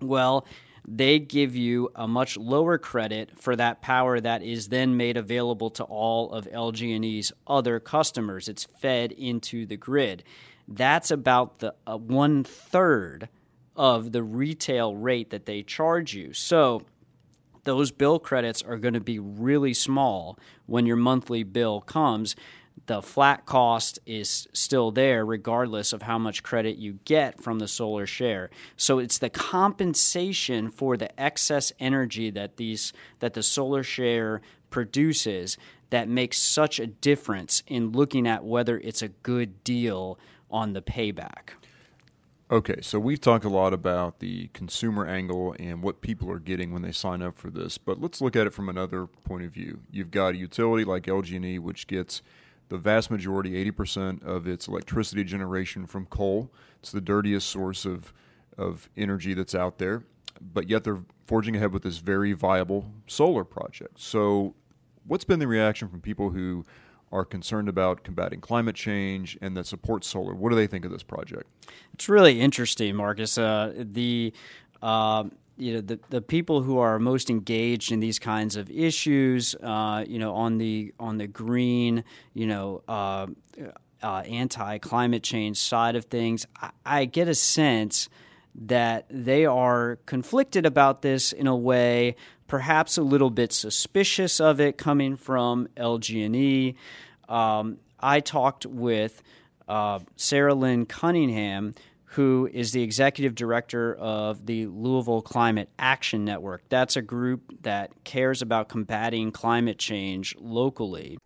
Well, 0.01 0.47
they 0.87 1.19
give 1.19 1.55
you 1.55 1.91
a 1.95 2.09
much 2.09 2.37
lower 2.37 2.79
credit 2.79 3.39
for 3.39 3.55
that 3.55 3.81
power 3.83 4.21
that 4.21 4.43
is 4.43 4.69
then 4.69 4.97
made 4.97 5.17
available 5.17 5.71
to 5.71 5.85
all 5.85 6.33
of 6.33 6.47
LG&E's 6.47 7.33
other 7.47 7.79
customers. 7.79 8.49
It's 8.49 8.65
fed 8.81 9.13
into 9.13 9.67
the 9.67 9.77
grid. 9.77 10.25
That's 10.67 11.11
about 11.11 11.59
the 11.59 11.75
uh, 11.87 11.99
one 11.99 12.45
third 12.45 13.29
of 13.77 14.13
the 14.13 14.23
retail 14.23 14.97
rate 14.97 15.31
that 15.31 15.47
they 15.47 15.63
charge 15.63 16.15
you. 16.15 16.33
So 16.33 16.83
those 17.65 17.91
bill 17.91 18.19
credits 18.19 18.63
are 18.63 18.79
going 18.79 18.95
to 18.95 19.01
be 19.01 19.19
really 19.19 19.75
small 19.75 20.39
when 20.67 20.87
your 20.87 20.97
monthly 20.97 21.43
bill 21.43 21.81
comes. 21.81 22.37
The 22.87 23.03
flat 23.03 23.47
cost 23.47 23.99
is 24.07 24.49
still 24.53 24.91
there 24.91 25.25
regardless 25.25 25.93
of 25.93 26.03
how 26.03 26.19
much 26.19 26.43
credit 26.43 26.77
you 26.77 26.99
get 27.05 27.43
from 27.43 27.59
the 27.59 27.69
solar 27.69 28.07
share. 28.07 28.51
So 28.77 28.99
it's 28.99 29.19
the 29.19 29.31
compensation 29.31 30.71
for 30.71 30.97
the 30.97 31.21
excess 31.21 31.73
energy 31.79 32.31
that 32.31 32.57
these 32.57 32.93
that 33.21 33.35
the 33.35 33.43
solar 33.43 33.83
share 33.83 34.41
produces 34.71 35.59
that 35.91 36.09
makes 36.09 36.39
such 36.39 36.81
a 36.81 36.87
difference 36.87 37.63
in 37.67 37.93
looking 37.93 38.27
at 38.27 38.45
whether 38.45 38.79
it's 38.79 39.03
a 39.03 39.09
good 39.09 39.63
deal 39.65 40.19
on 40.51 40.73
the 40.73 40.83
payback. 40.83 41.51
Okay, 42.51 42.81
so 42.81 42.99
we've 42.99 43.21
talked 43.21 43.45
a 43.45 43.49
lot 43.49 43.73
about 43.73 44.19
the 44.19 44.49
consumer 44.49 45.07
angle 45.07 45.55
and 45.61 45.85
what 45.85 46.01
people 46.01 46.29
are 46.33 46.41
getting 46.41 46.73
when 46.73 46.83
they 46.83 46.91
sign 46.91 47.23
up 47.23 47.39
for 47.39 47.49
this, 47.49 47.79
but 47.79 48.01
let's 48.01 48.21
look 48.21 48.35
at 48.35 48.45
it 48.45 48.53
from 48.53 48.69
another 48.69 49.07
point 49.07 49.45
of 49.45 49.53
view. 49.53 49.83
You've 49.93 50.11
got 50.11 50.35
a 50.35 50.37
utility 50.37 50.85
like 50.85 51.05
LG&E, 51.05 51.61
which 51.61 51.87
gets 51.87 52.23
the 52.69 52.77
vast 52.77 53.09
majority, 53.09 53.65
80% 53.71 54.25
of 54.25 54.49
its 54.49 54.67
electricity 54.67 55.23
generation 55.23 55.87
from 55.87 56.07
coal. 56.07 56.51
It's 56.81 56.91
the 56.91 57.01
dirtiest 57.01 57.49
source 57.49 57.85
of, 57.85 58.13
of 58.59 58.91
energy 58.97 59.33
that's 59.33 59.55
out 59.55 59.79
there, 59.79 60.03
but 60.41 60.69
yet 60.69 60.83
they're 60.83 61.05
forging 61.29 61.55
ahead 61.55 61.73
with 61.73 61.85
this 61.85 61.99
very 61.99 62.33
viable 62.33 62.91
solar 63.07 63.45
project. 63.45 64.01
So, 64.01 64.57
what's 65.07 65.25
been 65.25 65.39
the 65.39 65.47
reaction 65.47 65.87
from 65.87 66.01
people 66.01 66.31
who 66.31 66.65
are 67.13 67.25
concerned 67.25 67.69
about 67.69 68.05
combating 68.05 68.41
climate 68.41 68.77
change 68.77 69.37
and 69.41 69.57
that 69.57 69.67
support 69.67 70.05
solar. 70.05 70.35
What 70.35 70.51
do 70.51 70.57
they 70.57 70.67
think 70.67 70.85
of 70.85 70.93
this 70.93 71.03
project? 71.03 71.45
It's 71.95 72.09
really 72.09 72.41
interesting, 72.41 72.95
Marcus. 72.97 73.37
Uh, 73.37 73.73
the 73.77 74.33
uh, 74.83 75.25
you 75.57 75.75
know 75.75 75.81
the, 75.81 75.99
the 76.09 76.23
people 76.23 76.63
who 76.63 76.79
are 76.79 76.99
most 76.99 77.29
engaged 77.29 77.93
in 77.93 78.01
these 78.01 78.19
kinds 78.19 78.57
of 78.57 78.71
issues, 78.71 79.55
uh, 79.57 80.05
you 80.07 80.19
know, 80.19 80.35
on 80.35 80.59
the 80.59 80.95
on 80.99 81.19
the 81.19 81.27
green, 81.27 82.05
you 82.33 82.47
know, 82.47 82.83
uh, 82.89 83.27
uh, 84.03 84.21
anti 84.21 84.79
climate 84.79 85.23
change 85.23 85.59
side 85.59 85.97
of 85.97 86.07
things, 86.07 86.47
I, 86.61 86.71
I 86.87 87.05
get 87.05 87.29
a 87.29 87.35
sense 87.35 88.09
that 88.55 89.07
they 89.11 89.47
are 89.47 89.99
conflicted 90.07 90.67
about 90.67 91.03
this 91.03 91.33
in 91.33 91.47
a 91.47 91.57
way 91.57 92.17
perhaps 92.47 92.99
a 92.99 93.03
little 93.03 93.31
bit 93.31 93.53
suspicious 93.53 94.41
of 94.41 94.61
it 94.61 94.77
coming 94.77 95.17
from 95.17 95.69
LG&E. 95.77 96.75
Um, 97.29 97.79
I 98.01 98.19
talked 98.19 98.67
with 98.67 99.23
uh, 99.69 100.01
Sarah 100.17 100.55
Lynn 100.55 100.85
Cunningham, 100.85 101.75
who 102.15 102.49
is 102.53 102.73
the 102.73 102.83
executive 102.83 103.37
director 103.37 103.95
of 103.95 104.47
the 104.47 104.67
Louisville 104.67 105.23
Climate 105.23 105.69
Action 105.79 106.25
Network. 106.25 106.63
That's 106.69 106.97
a 106.97 107.03
group 107.03 107.63
that 107.63 107.93
cares 108.03 108.43
about 108.43 108.69
combating 108.69 109.31
climate 109.31 109.79
change 109.79 110.35
locally. 110.41 111.19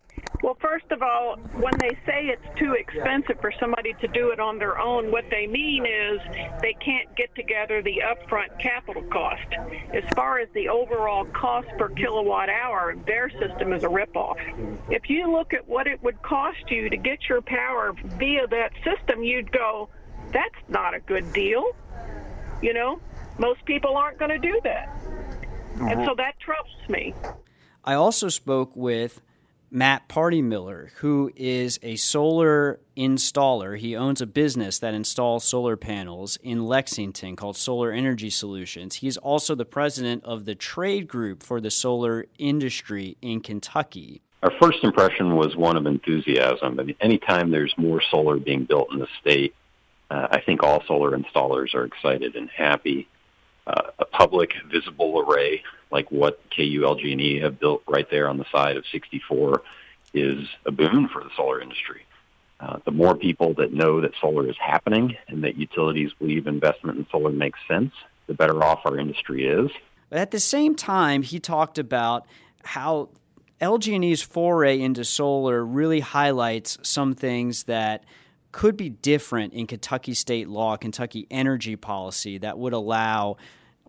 Well, 0.43 0.57
first 0.61 0.85
of 0.91 1.01
all, 1.01 1.37
when 1.53 1.73
they 1.79 1.97
say 2.05 2.27
it's 2.27 2.59
too 2.59 2.73
expensive 2.73 3.41
for 3.41 3.51
somebody 3.59 3.93
to 3.99 4.07
do 4.07 4.29
it 4.29 4.39
on 4.39 4.59
their 4.59 4.77
own, 4.77 5.11
what 5.11 5.25
they 5.31 5.47
mean 5.47 5.87
is 5.87 6.19
they 6.61 6.73
can't 6.73 7.15
get 7.15 7.33
together 7.33 7.81
the 7.81 8.03
upfront 8.05 8.59
capital 8.59 9.01
cost. 9.03 9.47
As 9.91 10.03
far 10.13 10.37
as 10.37 10.47
the 10.53 10.69
overall 10.69 11.25
cost 11.25 11.67
per 11.79 11.89
kilowatt 11.89 12.49
hour, 12.49 12.95
their 13.07 13.31
system 13.31 13.73
is 13.73 13.83
a 13.83 13.87
ripoff. 13.87 14.37
If 14.91 15.09
you 15.09 15.31
look 15.31 15.53
at 15.53 15.67
what 15.67 15.87
it 15.87 16.03
would 16.03 16.21
cost 16.21 16.69
you 16.69 16.91
to 16.91 16.97
get 16.97 17.27
your 17.27 17.41
power 17.41 17.93
via 18.19 18.45
that 18.47 18.71
system, 18.83 19.23
you'd 19.23 19.51
go, 19.51 19.89
that's 20.35 20.69
not 20.69 20.93
a 20.93 20.99
good 20.99 21.31
deal. 21.33 21.75
You 22.61 22.73
know, 22.73 22.99
most 23.37 23.63
people 23.65 23.95
aren't 23.95 24.17
going 24.19 24.31
to 24.31 24.37
do 24.37 24.59
that. 24.63 24.89
And 25.79 26.05
so 26.05 26.15
that 26.15 26.39
troubles 26.39 26.89
me. 26.89 27.13
I 27.83 27.93
also 27.93 28.29
spoke 28.29 28.75
with 28.75 29.21
Matt 29.69 30.07
Partymiller, 30.07 30.91
who 30.97 31.31
is 31.35 31.79
a 31.83 31.97
solar 31.97 32.79
installer. 32.95 33.77
He 33.77 33.95
owns 33.95 34.21
a 34.21 34.25
business 34.25 34.79
that 34.79 34.93
installs 34.93 35.43
solar 35.43 35.75
panels 35.75 36.37
in 36.43 36.65
Lexington 36.65 37.35
called 37.35 37.57
Solar 37.57 37.91
Energy 37.91 38.29
Solutions. 38.29 38.95
He's 38.95 39.17
also 39.17 39.53
the 39.53 39.65
president 39.65 40.23
of 40.23 40.45
the 40.45 40.55
trade 40.55 41.07
group 41.07 41.43
for 41.43 41.59
the 41.59 41.71
solar 41.71 42.25
industry 42.37 43.17
in 43.21 43.41
Kentucky. 43.41 44.21
Our 44.43 44.51
first 44.61 44.83
impression 44.83 45.35
was 45.35 45.55
one 45.55 45.75
of 45.75 45.85
enthusiasm. 45.85 46.79
I 46.79 46.83
mean, 46.83 46.95
anytime 47.01 47.51
there's 47.51 47.73
more 47.77 48.01
solar 48.11 48.37
being 48.37 48.63
built 48.65 48.87
in 48.93 48.99
the 48.99 49.07
state, 49.19 49.53
uh, 50.09 50.27
I 50.31 50.41
think 50.41 50.63
all 50.63 50.83
solar 50.85 51.17
installers 51.17 51.73
are 51.73 51.85
excited 51.85 52.35
and 52.35 52.49
happy. 52.49 53.07
Uh, 53.67 53.89
a 53.97 54.05
public 54.05 54.53
visible 54.71 55.25
array 55.27 55.63
like 55.91 56.11
what 56.11 56.39
KULG&E 56.51 57.39
have 57.39 57.59
built 57.59 57.81
right 57.87 58.07
there 58.11 58.27
on 58.29 58.37
the 58.37 58.45
side 58.51 58.77
of 58.77 58.85
64 58.91 59.63
is 60.13 60.47
a 60.65 60.71
boon 60.71 61.07
for 61.07 61.23
the 61.23 61.29
solar 61.35 61.61
industry. 61.61 62.05
Uh, 62.59 62.77
the 62.85 62.91
more 62.91 63.15
people 63.15 63.53
that 63.55 63.73
know 63.73 64.01
that 64.01 64.11
solar 64.21 64.47
is 64.49 64.55
happening 64.59 65.17
and 65.27 65.43
that 65.43 65.57
utilities 65.57 66.11
believe 66.19 66.47
investment 66.47 66.97
in 66.97 67.07
solar 67.11 67.31
makes 67.31 67.59
sense, 67.67 67.91
the 68.27 68.33
better 68.33 68.63
off 68.63 68.81
our 68.85 68.97
industry 68.97 69.47
is. 69.47 69.69
But 70.09 70.19
at 70.19 70.31
the 70.31 70.39
same 70.39 70.75
time, 70.75 71.21
he 71.21 71.39
talked 71.39 71.77
about 71.77 72.25
how 72.63 73.09
LG&E's 73.61 74.21
foray 74.21 74.79
into 74.79 75.03
solar 75.03 75.65
really 75.65 75.99
highlights 75.99 76.77
some 76.81 77.13
things 77.13 77.63
that 77.63 78.03
could 78.55 78.77
be 78.77 78.87
different 78.89 79.51
in 79.51 79.67
Kentucky 79.67 80.13
state 80.13 80.47
law, 80.47 80.77
Kentucky 80.77 81.27
energy 81.29 81.75
policy 81.75 82.37
that 82.37 82.57
would 82.57 82.71
allow 82.71 83.35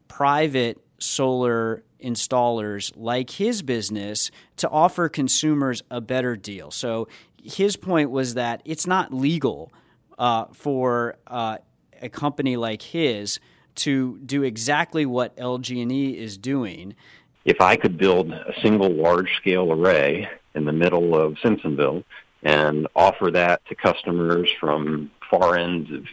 private 0.09 0.85
solar 0.99 1.85
installers 2.03 2.91
like 2.97 3.31
his 3.31 3.63
business 3.63 4.33
to 4.57 4.69
offer 4.69 5.09
consumers 5.09 5.85
a 5.89 6.01
better 6.01 6.35
deal. 6.35 6.73
So 6.73 7.07
his 7.41 7.77
point 7.77 8.11
was 8.11 8.35
that 8.35 8.61
it's 8.65 8.89
not 8.89 9.15
legal 9.15 9.71
uh, 10.19 10.47
for 10.53 11.15
uh, 11.29 11.59
a 12.03 12.09
company 12.09 12.57
like 12.57 12.83
his 12.83 13.39
to 13.77 14.19
do 14.27 14.43
exactly 14.43 15.07
what 15.07 15.37
LG&E 15.37 16.19
is 16.19 16.37
doing. 16.37 16.97
If 17.45 17.61
I 17.61 17.77
could 17.77 17.97
build 17.97 18.33
a 18.33 18.53
single 18.61 18.91
large-scale 18.91 19.71
array 19.71 20.29
in 20.57 20.65
the 20.65 20.73
middle 20.73 21.15
of 21.15 21.35
Simpsonville 21.35 22.03
and 22.43 22.87
offer 22.95 23.31
that 23.31 23.65
to 23.67 23.75
customers 23.75 24.49
from 24.61 25.11
far 25.31 25.57
ends 25.57 25.91
of 25.91 26.05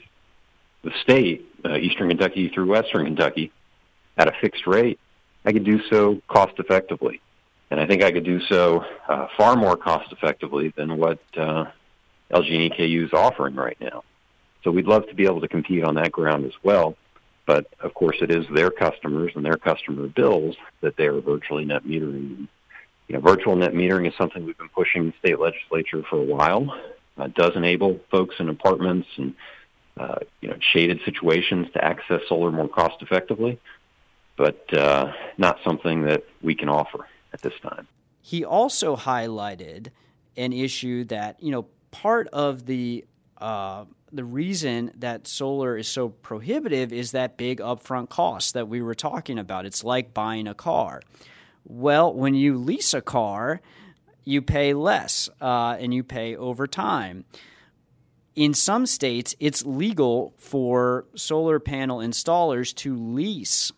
the 0.83 0.91
state, 1.01 1.47
uh, 1.65 1.77
eastern 1.77 2.09
Kentucky 2.09 2.49
through 2.49 2.67
western 2.67 3.05
Kentucky, 3.05 3.51
at 4.17 4.27
a 4.27 4.33
fixed 4.41 4.67
rate, 4.67 4.99
I 5.45 5.51
could 5.51 5.63
do 5.63 5.81
so 5.89 6.21
cost 6.27 6.53
effectively. 6.59 7.21
And 7.71 7.79
I 7.79 7.87
think 7.87 8.03
I 8.03 8.11
could 8.11 8.25
do 8.25 8.39
so 8.41 8.85
uh, 9.07 9.27
far 9.35 9.55
more 9.55 9.75
cost 9.75 10.11
effectively 10.11 10.73
than 10.75 10.97
what 10.97 11.19
uh, 11.35 11.65
LG&E 12.31 12.69
KU 12.69 13.05
is 13.05 13.13
offering 13.13 13.55
right 13.55 13.77
now. 13.79 14.03
So 14.63 14.71
we'd 14.71 14.87
love 14.87 15.07
to 15.07 15.15
be 15.15 15.25
able 15.25 15.41
to 15.41 15.47
compete 15.47 15.83
on 15.83 15.95
that 15.95 16.11
ground 16.11 16.45
as 16.45 16.53
well. 16.63 16.95
But 17.45 17.67
of 17.81 17.93
course, 17.93 18.17
it 18.21 18.31
is 18.31 18.45
their 18.53 18.69
customers 18.69 19.33
and 19.35 19.43
their 19.43 19.57
customer 19.57 20.07
bills 20.07 20.55
that 20.81 20.95
they 20.95 21.07
are 21.07 21.19
virtually 21.19 21.65
net 21.65 21.83
metering. 21.83 22.47
You 23.07 23.15
know, 23.15 23.21
virtual 23.21 23.55
net 23.55 23.73
metering 23.73 24.07
is 24.07 24.13
something 24.17 24.45
we've 24.45 24.57
been 24.57 24.69
pushing 24.69 25.07
the 25.07 25.13
state 25.19 25.39
legislature 25.39 26.03
for 26.09 26.17
a 26.17 26.23
while. 26.23 26.73
Uh, 27.17 27.27
does 27.27 27.51
enable 27.55 27.99
folks 28.09 28.35
in 28.39 28.49
apartments 28.49 29.07
and 29.17 29.35
uh, 29.97 30.15
you 30.41 30.49
know 30.49 30.55
shaded 30.73 30.99
situations 31.05 31.67
to 31.73 31.83
access 31.83 32.21
solar 32.27 32.51
more 32.51 32.67
cost 32.67 32.95
effectively 33.01 33.59
but 34.37 34.73
uh, 34.77 35.11
not 35.37 35.59
something 35.63 36.03
that 36.05 36.23
we 36.41 36.55
can 36.55 36.69
offer 36.69 37.07
at 37.33 37.41
this 37.41 37.53
time. 37.61 37.87
He 38.21 38.45
also 38.45 38.95
highlighted 38.95 39.89
an 40.37 40.53
issue 40.53 41.03
that 41.05 41.41
you 41.41 41.51
know 41.51 41.67
part 41.91 42.27
of 42.29 42.65
the 42.65 43.05
uh, 43.37 43.85
the 44.11 44.23
reason 44.23 44.91
that 44.95 45.27
solar 45.27 45.77
is 45.77 45.87
so 45.87 46.09
prohibitive 46.09 46.93
is 46.93 47.11
that 47.11 47.37
big 47.37 47.59
upfront 47.59 48.09
cost 48.09 48.53
that 48.53 48.67
we 48.67 48.81
were 48.81 48.95
talking 48.95 49.37
about. 49.37 49.65
It's 49.65 49.83
like 49.83 50.13
buying 50.13 50.47
a 50.47 50.53
car. 50.53 51.01
Well, 51.65 52.13
when 52.13 52.35
you 52.35 52.57
lease 52.57 52.93
a 52.93 53.01
car, 53.01 53.61
you 54.23 54.41
pay 54.41 54.73
less 54.73 55.29
uh, 55.41 55.77
and 55.79 55.93
you 55.93 56.03
pay 56.03 56.35
over 56.35 56.67
time. 56.67 57.25
In 58.35 58.53
some 58.53 58.85
states, 58.85 59.35
it's 59.39 59.65
legal 59.65 60.33
for 60.37 61.05
solar 61.15 61.59
panel 61.59 61.99
installers 61.99 62.73
to 62.77 62.95
lease 62.95 63.71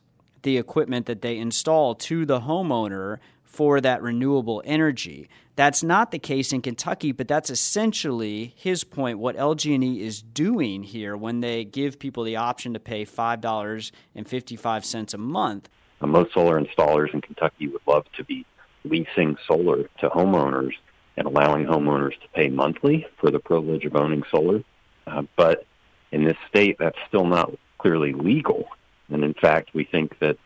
the 0.43 0.57
equipment 0.57 1.07
that 1.07 1.21
they 1.21 1.37
install 1.37 1.95
to 1.95 2.25
the 2.25 2.41
homeowner 2.41 3.17
for 3.43 3.81
that 3.81 4.01
renewable 4.01 4.61
energy. 4.65 5.29
That's 5.55 5.83
not 5.83 6.11
the 6.11 6.19
case 6.19 6.51
in 6.51 6.61
Kentucky, 6.61 7.11
but 7.11 7.27
that's 7.27 7.49
essentially 7.49 8.53
his 8.57 8.83
point. 8.83 9.19
What 9.19 9.37
LG&E 9.37 10.01
is 10.01 10.21
doing 10.21 10.83
here 10.83 11.15
when 11.15 11.39
they 11.39 11.63
give 11.63 11.97
people 11.97 12.23
the 12.23 12.35
option 12.35 12.73
to 12.73 12.79
pay 12.79 13.05
five 13.05 13.41
dollars 13.41 13.91
and 14.13 14.27
fifty-five 14.27 14.83
cents 14.85 15.13
a 15.13 15.17
month. 15.17 15.69
Most 16.01 16.33
solar 16.33 16.61
installers 16.61 17.13
in 17.13 17.21
Kentucky 17.21 17.67
would 17.67 17.81
love 17.87 18.05
to 18.17 18.23
be 18.23 18.45
leasing 18.83 19.37
solar 19.47 19.83
to 19.99 20.09
homeowners 20.09 20.73
and 21.17 21.27
allowing 21.27 21.65
homeowners 21.65 22.19
to 22.21 22.27
pay 22.33 22.49
monthly 22.49 23.07
for 23.19 23.31
the 23.31 23.39
privilege 23.39 23.85
of 23.85 23.95
owning 23.95 24.23
solar. 24.29 24.63
Uh, 25.07 25.23
but 25.35 25.65
in 26.11 26.23
this 26.23 26.37
state, 26.47 26.77
that's 26.79 26.97
still 27.07 27.25
not 27.25 27.51
clearly 27.77 28.13
legal. 28.13 28.67
And 29.09 29.23
in 29.23 29.33
fact, 29.33 29.73
we 29.73 29.83
think 29.83 30.17
that 30.19 30.37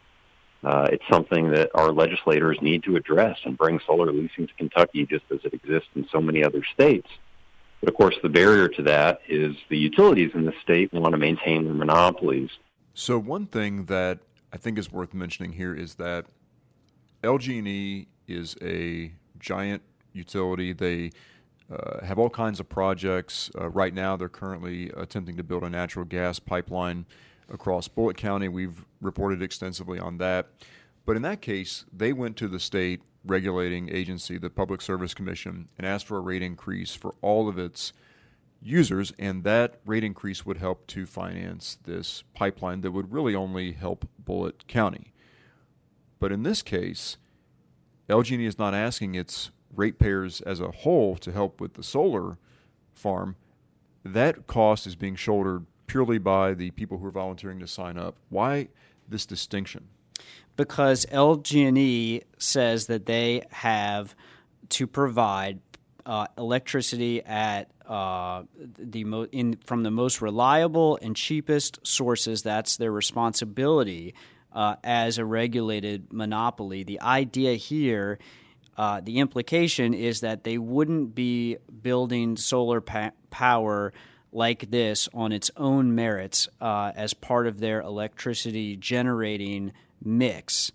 uh, 0.63 0.87
it's 0.91 1.03
something 1.09 1.51
that 1.51 1.71
our 1.73 1.91
legislators 1.91 2.57
need 2.61 2.83
to 2.83 2.95
address 2.95 3.37
and 3.45 3.57
bring 3.57 3.79
solar 3.85 4.11
leasing 4.11 4.47
to 4.47 4.53
Kentucky 4.55 5.05
just 5.05 5.23
as 5.31 5.39
it 5.43 5.53
exists 5.53 5.89
in 5.95 6.07
so 6.11 6.19
many 6.19 6.43
other 6.43 6.63
states. 6.73 7.07
But 7.79 7.89
of 7.89 7.95
course, 7.95 8.15
the 8.21 8.29
barrier 8.29 8.67
to 8.67 8.81
that 8.83 9.21
is 9.27 9.55
the 9.69 9.77
utilities 9.77 10.31
in 10.33 10.45
the 10.45 10.53
state 10.61 10.91
want 10.91 11.13
to 11.13 11.17
maintain 11.17 11.63
their 11.63 11.73
monopolies. 11.73 12.49
So 12.93 13.17
one 13.17 13.45
thing 13.45 13.85
that 13.85 14.19
I 14.51 14.57
think 14.57 14.77
is 14.77 14.91
worth 14.91 15.13
mentioning 15.13 15.53
here 15.53 15.73
is 15.75 15.95
that 15.95 16.25
LG&E 17.23 18.07
is 18.27 18.55
a 18.61 19.11
giant 19.39 19.81
utility. 20.13 20.73
They 20.73 21.11
uh, 21.71 22.03
have 22.03 22.17
all 22.17 22.29
kinds 22.29 22.59
of 22.59 22.67
projects. 22.67 23.51
Uh, 23.59 23.69
right 23.69 23.93
now, 23.93 24.15
they're 24.15 24.29
currently 24.29 24.89
attempting 24.95 25.37
to 25.37 25.43
build 25.43 25.63
a 25.63 25.69
natural 25.69 26.05
gas 26.05 26.39
pipeline 26.39 27.05
across 27.51 27.87
Bullitt 27.87 28.17
County. 28.17 28.47
We've 28.47 28.85
reported 29.01 29.41
extensively 29.41 29.99
on 29.99 30.17
that. 30.17 30.47
But 31.05 31.15
in 31.15 31.21
that 31.23 31.41
case, 31.41 31.85
they 31.91 32.13
went 32.13 32.37
to 32.37 32.47
the 32.47 32.59
state 32.59 33.01
regulating 33.25 33.89
agency, 33.93 34.37
the 34.37 34.49
Public 34.49 34.81
Service 34.81 35.13
Commission, 35.13 35.67
and 35.77 35.85
asked 35.85 36.07
for 36.07 36.17
a 36.17 36.21
rate 36.21 36.41
increase 36.41 36.95
for 36.95 37.15
all 37.21 37.49
of 37.49 37.57
its 37.57 37.93
users, 38.61 39.13
and 39.17 39.43
that 39.43 39.79
rate 39.85 40.03
increase 40.03 40.45
would 40.45 40.57
help 40.57 40.87
to 40.87 41.05
finance 41.05 41.77
this 41.83 42.23
pipeline 42.33 42.81
that 42.81 42.91
would 42.91 43.11
really 43.11 43.35
only 43.35 43.71
help 43.73 44.07
Bullitt 44.17 44.67
County. 44.67 45.13
But 46.19 46.31
in 46.31 46.43
this 46.43 46.61
case, 46.61 47.17
LG&E 48.09 48.45
is 48.45 48.59
not 48.59 48.73
asking 48.73 49.15
its 49.15 49.51
ratepayers 49.73 50.41
as 50.41 50.59
a 50.59 50.71
whole 50.71 51.15
to 51.17 51.31
help 51.31 51.61
with 51.61 51.75
the 51.75 51.83
solar 51.83 52.37
farm. 52.93 53.35
That 54.03 54.47
cost 54.47 54.87
is 54.87 54.95
being 54.95 55.15
shouldered 55.15 55.65
purely 55.87 56.17
by 56.17 56.53
the 56.53 56.71
people 56.71 56.97
who 56.97 57.05
are 57.05 57.11
volunteering 57.11 57.59
to 57.59 57.67
sign 57.67 57.97
up. 57.97 58.17
Why 58.29 58.69
this 59.07 59.25
distinction? 59.25 59.87
Because 60.55 61.05
LG&E 61.07 62.21
says 62.37 62.87
that 62.87 63.05
they 63.05 63.43
have 63.51 64.15
to 64.69 64.85
provide 64.85 65.59
uh, 66.05 66.27
electricity 66.37 67.23
at 67.23 67.69
uh, 67.87 68.43
the 68.77 69.03
mo- 69.03 69.27
in, 69.31 69.57
from 69.65 69.83
the 69.83 69.91
most 69.91 70.21
reliable 70.21 70.97
and 71.01 71.15
cheapest 71.15 71.85
sources. 71.85 72.43
That's 72.43 72.77
their 72.77 72.91
responsibility 72.91 74.13
uh, 74.53 74.75
as 74.83 75.17
a 75.17 75.25
regulated 75.25 76.11
monopoly. 76.11 76.83
The 76.83 77.01
idea 77.01 77.55
here, 77.55 78.19
uh, 78.77 79.01
the 79.01 79.19
implication 79.19 79.93
is 79.93 80.21
that 80.21 80.43
they 80.43 80.57
wouldn't 80.57 81.15
be 81.15 81.57
building 81.81 82.37
solar 82.37 82.81
pa- 82.81 83.11
power 83.29 83.93
like 84.31 84.69
this 84.69 85.09
on 85.13 85.31
its 85.31 85.49
own 85.57 85.95
merits 85.95 86.47
uh, 86.61 86.91
as 86.95 87.13
part 87.13 87.47
of 87.47 87.59
their 87.59 87.81
electricity 87.81 88.75
generating 88.75 89.71
mix 90.03 90.71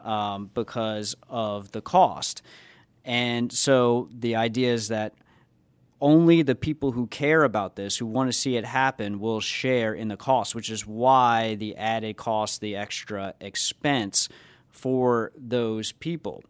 um, 0.00 0.50
because 0.54 1.16
of 1.28 1.72
the 1.72 1.80
cost. 1.80 2.42
And 3.08 3.50
so 3.50 4.10
the 4.12 4.36
idea 4.36 4.74
is 4.74 4.88
that 4.88 5.14
only 5.98 6.42
the 6.42 6.54
people 6.54 6.92
who 6.92 7.06
care 7.06 7.42
about 7.42 7.74
this, 7.74 7.96
who 7.96 8.04
want 8.04 8.30
to 8.30 8.36
see 8.36 8.56
it 8.56 8.66
happen, 8.66 9.18
will 9.18 9.40
share 9.40 9.94
in 9.94 10.08
the 10.08 10.16
cost, 10.16 10.54
which 10.54 10.68
is 10.68 10.86
why 10.86 11.54
the 11.54 11.74
added 11.76 12.18
cost, 12.18 12.60
the 12.60 12.76
extra 12.76 13.32
expense 13.40 14.28
for 14.68 15.32
those 15.34 15.90
people. 15.92 16.44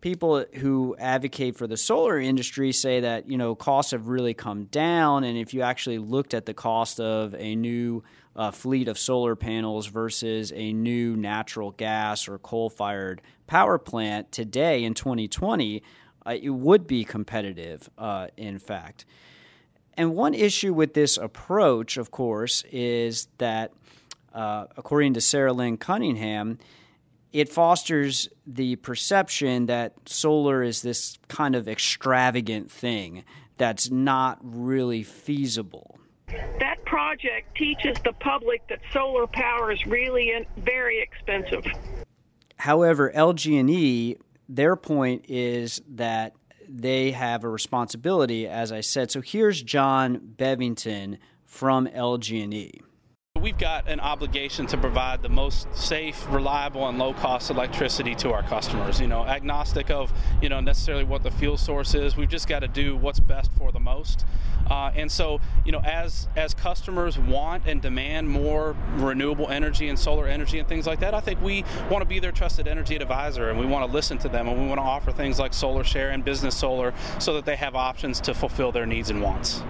People 0.00 0.44
who 0.54 0.94
advocate 1.00 1.56
for 1.56 1.66
the 1.66 1.76
solar 1.76 2.20
industry 2.20 2.70
say 2.70 3.00
that 3.00 3.28
you 3.28 3.36
know 3.36 3.56
costs 3.56 3.90
have 3.90 4.06
really 4.06 4.34
come 4.34 4.66
down, 4.66 5.24
and 5.24 5.36
if 5.36 5.52
you 5.52 5.62
actually 5.62 5.98
looked 5.98 6.32
at 6.32 6.46
the 6.46 6.54
cost 6.54 7.00
of 7.00 7.34
a 7.34 7.56
new 7.56 8.04
uh, 8.36 8.50
fleet 8.50 8.86
of 8.86 8.98
solar 8.98 9.34
panels 9.34 9.86
versus 9.86 10.52
a 10.54 10.72
new 10.72 11.16
natural 11.16 11.72
gas 11.72 12.28
or 12.28 12.38
coal-fired 12.38 13.22
power 13.46 13.78
plant 13.78 14.30
today 14.30 14.84
in 14.84 14.94
2020, 14.94 15.82
Uh, 16.26 16.36
it 16.40 16.50
would 16.50 16.86
be 16.86 17.04
competitive, 17.04 17.88
uh, 17.98 18.28
in 18.36 18.58
fact. 18.58 19.04
And 19.96 20.14
one 20.14 20.34
issue 20.34 20.72
with 20.74 20.94
this 20.94 21.16
approach, 21.16 21.96
of 21.96 22.10
course, 22.10 22.64
is 22.70 23.28
that, 23.38 23.72
uh, 24.32 24.66
according 24.76 25.14
to 25.14 25.20
Sarah 25.20 25.52
Lynn 25.52 25.76
Cunningham, 25.76 26.58
it 27.32 27.48
fosters 27.48 28.28
the 28.46 28.76
perception 28.76 29.66
that 29.66 29.94
solar 30.06 30.62
is 30.62 30.82
this 30.82 31.18
kind 31.28 31.54
of 31.56 31.68
extravagant 31.68 32.70
thing 32.70 33.24
that's 33.56 33.90
not 33.90 34.38
really 34.42 35.02
feasible. 35.02 35.98
That 36.60 36.84
project 36.84 37.56
teaches 37.56 37.96
the 38.04 38.12
public 38.12 38.66
that 38.68 38.80
solar 38.92 39.26
power 39.26 39.70
is 39.72 39.84
really 39.86 40.32
very 40.58 41.00
expensive. 41.00 41.64
However, 42.56 43.12
LG&E, 43.14 44.16
their 44.48 44.76
point 44.76 45.26
is 45.28 45.80
that 45.88 46.34
they 46.68 47.12
have 47.12 47.44
a 47.44 47.48
responsibility, 47.48 48.46
as 48.46 48.72
I 48.72 48.80
said. 48.80 49.10
So 49.10 49.20
here's 49.20 49.62
John 49.62 50.34
Bevington 50.36 51.18
from 51.44 51.86
LG&E. 51.86 52.80
We've 53.44 53.58
got 53.58 53.88
an 53.88 54.00
obligation 54.00 54.66
to 54.68 54.78
provide 54.78 55.20
the 55.20 55.28
most 55.28 55.66
safe, 55.76 56.24
reliable, 56.30 56.88
and 56.88 56.98
low-cost 56.98 57.50
electricity 57.50 58.14
to 58.14 58.32
our 58.32 58.42
customers. 58.42 59.00
You 59.00 59.06
know, 59.06 59.22
agnostic 59.22 59.90
of 59.90 60.12
you 60.40 60.48
know 60.48 60.60
necessarily 60.60 61.04
what 61.04 61.22
the 61.24 61.30
fuel 61.30 61.58
source 61.58 61.94
is. 61.94 62.16
We've 62.16 62.28
just 62.28 62.48
got 62.48 62.60
to 62.60 62.68
do 62.68 62.96
what's 62.96 63.20
best 63.20 63.52
for 63.58 63.70
the 63.70 63.80
most. 63.80 64.24
Uh, 64.70 64.92
and 64.94 65.12
so, 65.12 65.40
you 65.66 65.72
know, 65.72 65.80
as 65.80 66.26
as 66.36 66.54
customers 66.54 67.18
want 67.18 67.64
and 67.66 67.82
demand 67.82 68.30
more 68.30 68.76
renewable 68.96 69.50
energy 69.50 69.88
and 69.90 69.98
solar 69.98 70.26
energy 70.26 70.58
and 70.58 70.66
things 70.66 70.86
like 70.86 71.00
that, 71.00 71.12
I 71.12 71.20
think 71.20 71.42
we 71.42 71.64
want 71.90 72.00
to 72.00 72.08
be 72.08 72.20
their 72.20 72.32
trusted 72.32 72.66
energy 72.66 72.96
advisor, 72.96 73.50
and 73.50 73.58
we 73.58 73.66
want 73.66 73.84
to 73.84 73.92
listen 73.92 74.16
to 74.18 74.28
them, 74.30 74.48
and 74.48 74.58
we 74.58 74.66
want 74.66 74.78
to 74.78 74.86
offer 74.86 75.12
things 75.12 75.38
like 75.38 75.52
solar 75.52 75.84
share 75.84 76.12
and 76.12 76.24
business 76.24 76.56
solar, 76.56 76.94
so 77.18 77.34
that 77.34 77.44
they 77.44 77.56
have 77.56 77.74
options 77.74 78.20
to 78.20 78.32
fulfill 78.32 78.72
their 78.72 78.86
needs 78.86 79.10
and 79.10 79.20
wants. 79.20 79.62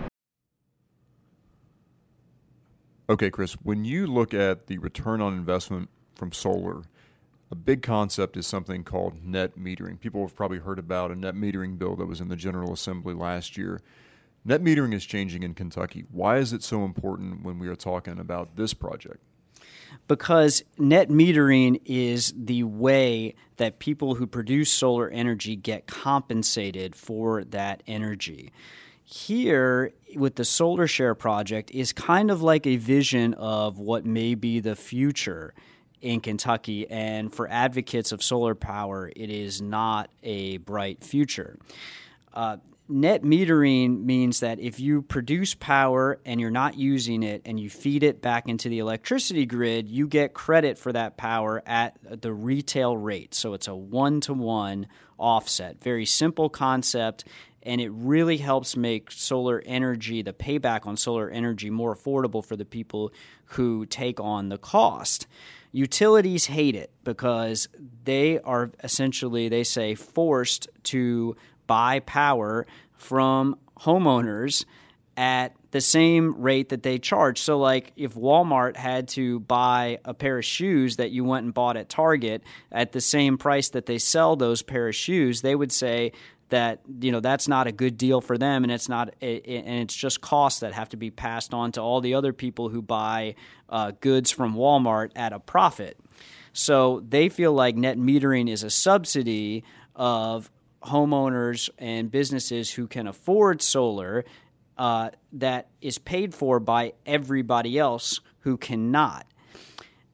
Okay, 3.06 3.30
Chris, 3.30 3.52
when 3.62 3.84
you 3.84 4.06
look 4.06 4.32
at 4.32 4.66
the 4.66 4.78
return 4.78 5.20
on 5.20 5.34
investment 5.34 5.90
from 6.14 6.32
solar, 6.32 6.84
a 7.50 7.54
big 7.54 7.82
concept 7.82 8.34
is 8.38 8.46
something 8.46 8.82
called 8.82 9.22
net 9.22 9.58
metering. 9.58 10.00
People 10.00 10.22
have 10.22 10.34
probably 10.34 10.58
heard 10.58 10.78
about 10.78 11.10
a 11.10 11.14
net 11.14 11.34
metering 11.34 11.78
bill 11.78 11.96
that 11.96 12.06
was 12.06 12.22
in 12.22 12.28
the 12.28 12.36
General 12.36 12.72
Assembly 12.72 13.12
last 13.12 13.58
year. 13.58 13.82
Net 14.46 14.62
metering 14.62 14.94
is 14.94 15.04
changing 15.04 15.42
in 15.42 15.52
Kentucky. 15.52 16.06
Why 16.10 16.38
is 16.38 16.54
it 16.54 16.62
so 16.62 16.82
important 16.82 17.44
when 17.44 17.58
we 17.58 17.68
are 17.68 17.76
talking 17.76 18.18
about 18.18 18.56
this 18.56 18.72
project? 18.72 19.18
Because 20.08 20.64
net 20.78 21.10
metering 21.10 21.82
is 21.84 22.32
the 22.34 22.62
way 22.62 23.34
that 23.58 23.80
people 23.80 24.14
who 24.14 24.26
produce 24.26 24.72
solar 24.72 25.10
energy 25.10 25.56
get 25.56 25.86
compensated 25.86 26.96
for 26.96 27.44
that 27.44 27.82
energy 27.86 28.50
here 29.04 29.92
with 30.16 30.36
the 30.36 30.44
solar 30.44 30.86
share 30.86 31.14
project 31.14 31.70
is 31.70 31.92
kind 31.92 32.30
of 32.30 32.42
like 32.42 32.66
a 32.66 32.76
vision 32.76 33.34
of 33.34 33.78
what 33.78 34.04
may 34.04 34.34
be 34.34 34.60
the 34.60 34.76
future 34.76 35.54
in 36.00 36.20
Kentucky 36.20 36.88
and 36.90 37.32
for 37.32 37.48
advocates 37.50 38.12
of 38.12 38.22
solar 38.22 38.54
power 38.54 39.10
it 39.16 39.30
is 39.30 39.62
not 39.62 40.10
a 40.22 40.58
bright 40.58 41.02
future. 41.02 41.58
Uh, 42.32 42.58
net 42.88 43.22
metering 43.22 44.04
means 44.04 44.40
that 44.40 44.60
if 44.60 44.78
you 44.78 45.00
produce 45.00 45.54
power 45.54 46.18
and 46.26 46.40
you're 46.40 46.50
not 46.50 46.76
using 46.76 47.22
it 47.22 47.40
and 47.46 47.58
you 47.58 47.70
feed 47.70 48.02
it 48.02 48.20
back 48.20 48.48
into 48.48 48.68
the 48.68 48.78
electricity 48.78 49.46
grid, 49.46 49.88
you 49.88 50.06
get 50.06 50.34
credit 50.34 50.76
for 50.78 50.92
that 50.92 51.16
power 51.16 51.62
at 51.64 51.96
the 52.02 52.32
retail 52.32 52.96
rate. 52.96 53.34
So 53.34 53.54
it's 53.54 53.68
a 53.68 53.74
one 53.74 54.20
to 54.22 54.34
one 54.34 54.86
offset. 55.18 55.82
Very 55.82 56.04
simple 56.04 56.50
concept 56.50 57.24
and 57.64 57.80
it 57.80 57.90
really 57.90 58.36
helps 58.36 58.76
make 58.76 59.10
solar 59.10 59.62
energy, 59.64 60.22
the 60.22 60.32
payback 60.32 60.86
on 60.86 60.96
solar 60.96 61.30
energy, 61.30 61.70
more 61.70 61.94
affordable 61.94 62.44
for 62.44 62.56
the 62.56 62.64
people 62.64 63.12
who 63.46 63.86
take 63.86 64.20
on 64.20 64.50
the 64.50 64.58
cost. 64.58 65.26
Utilities 65.72 66.46
hate 66.46 66.76
it 66.76 66.92
because 67.02 67.68
they 68.04 68.38
are 68.40 68.70
essentially, 68.82 69.48
they 69.48 69.64
say, 69.64 69.94
forced 69.94 70.68
to 70.84 71.36
buy 71.66 72.00
power 72.00 72.66
from 72.96 73.56
homeowners 73.80 74.64
at 75.16 75.54
the 75.70 75.80
same 75.80 76.40
rate 76.40 76.68
that 76.68 76.82
they 76.82 76.98
charge. 76.98 77.40
So, 77.40 77.58
like 77.58 77.92
if 77.96 78.14
Walmart 78.14 78.76
had 78.76 79.08
to 79.08 79.40
buy 79.40 79.98
a 80.04 80.14
pair 80.14 80.38
of 80.38 80.44
shoes 80.44 80.96
that 80.96 81.10
you 81.10 81.24
went 81.24 81.44
and 81.44 81.54
bought 81.54 81.76
at 81.76 81.88
Target 81.88 82.42
at 82.70 82.92
the 82.92 83.00
same 83.00 83.38
price 83.38 83.70
that 83.70 83.86
they 83.86 83.98
sell 83.98 84.36
those 84.36 84.62
pair 84.62 84.88
of 84.88 84.94
shoes, 84.94 85.42
they 85.42 85.54
would 85.54 85.72
say, 85.72 86.12
that 86.50 86.80
you 87.00 87.10
know 87.10 87.20
that's 87.20 87.48
not 87.48 87.66
a 87.66 87.72
good 87.72 87.96
deal 87.96 88.20
for 88.20 88.36
them 88.38 88.64
and 88.64 88.72
it's 88.72 88.88
not 88.88 89.14
and 89.20 89.80
it's 89.80 89.94
just 89.94 90.20
costs 90.20 90.60
that 90.60 90.72
have 90.72 90.88
to 90.90 90.96
be 90.96 91.10
passed 91.10 91.54
on 91.54 91.72
to 91.72 91.80
all 91.80 92.00
the 92.00 92.14
other 92.14 92.32
people 92.32 92.68
who 92.68 92.82
buy 92.82 93.34
uh, 93.68 93.92
goods 94.00 94.30
from 94.30 94.54
Walmart 94.54 95.10
at 95.16 95.32
a 95.32 95.40
profit. 95.40 95.98
So 96.52 97.02
they 97.08 97.28
feel 97.28 97.52
like 97.52 97.76
net 97.76 97.98
metering 97.98 98.48
is 98.48 98.62
a 98.62 98.70
subsidy 98.70 99.64
of 99.96 100.50
homeowners 100.82 101.70
and 101.78 102.10
businesses 102.10 102.70
who 102.70 102.86
can 102.86 103.06
afford 103.06 103.62
solar 103.62 104.24
uh, 104.76 105.10
that 105.32 105.68
is 105.80 105.98
paid 105.98 106.34
for 106.34 106.60
by 106.60 106.92
everybody 107.06 107.78
else 107.78 108.20
who 108.40 108.56
cannot 108.56 109.26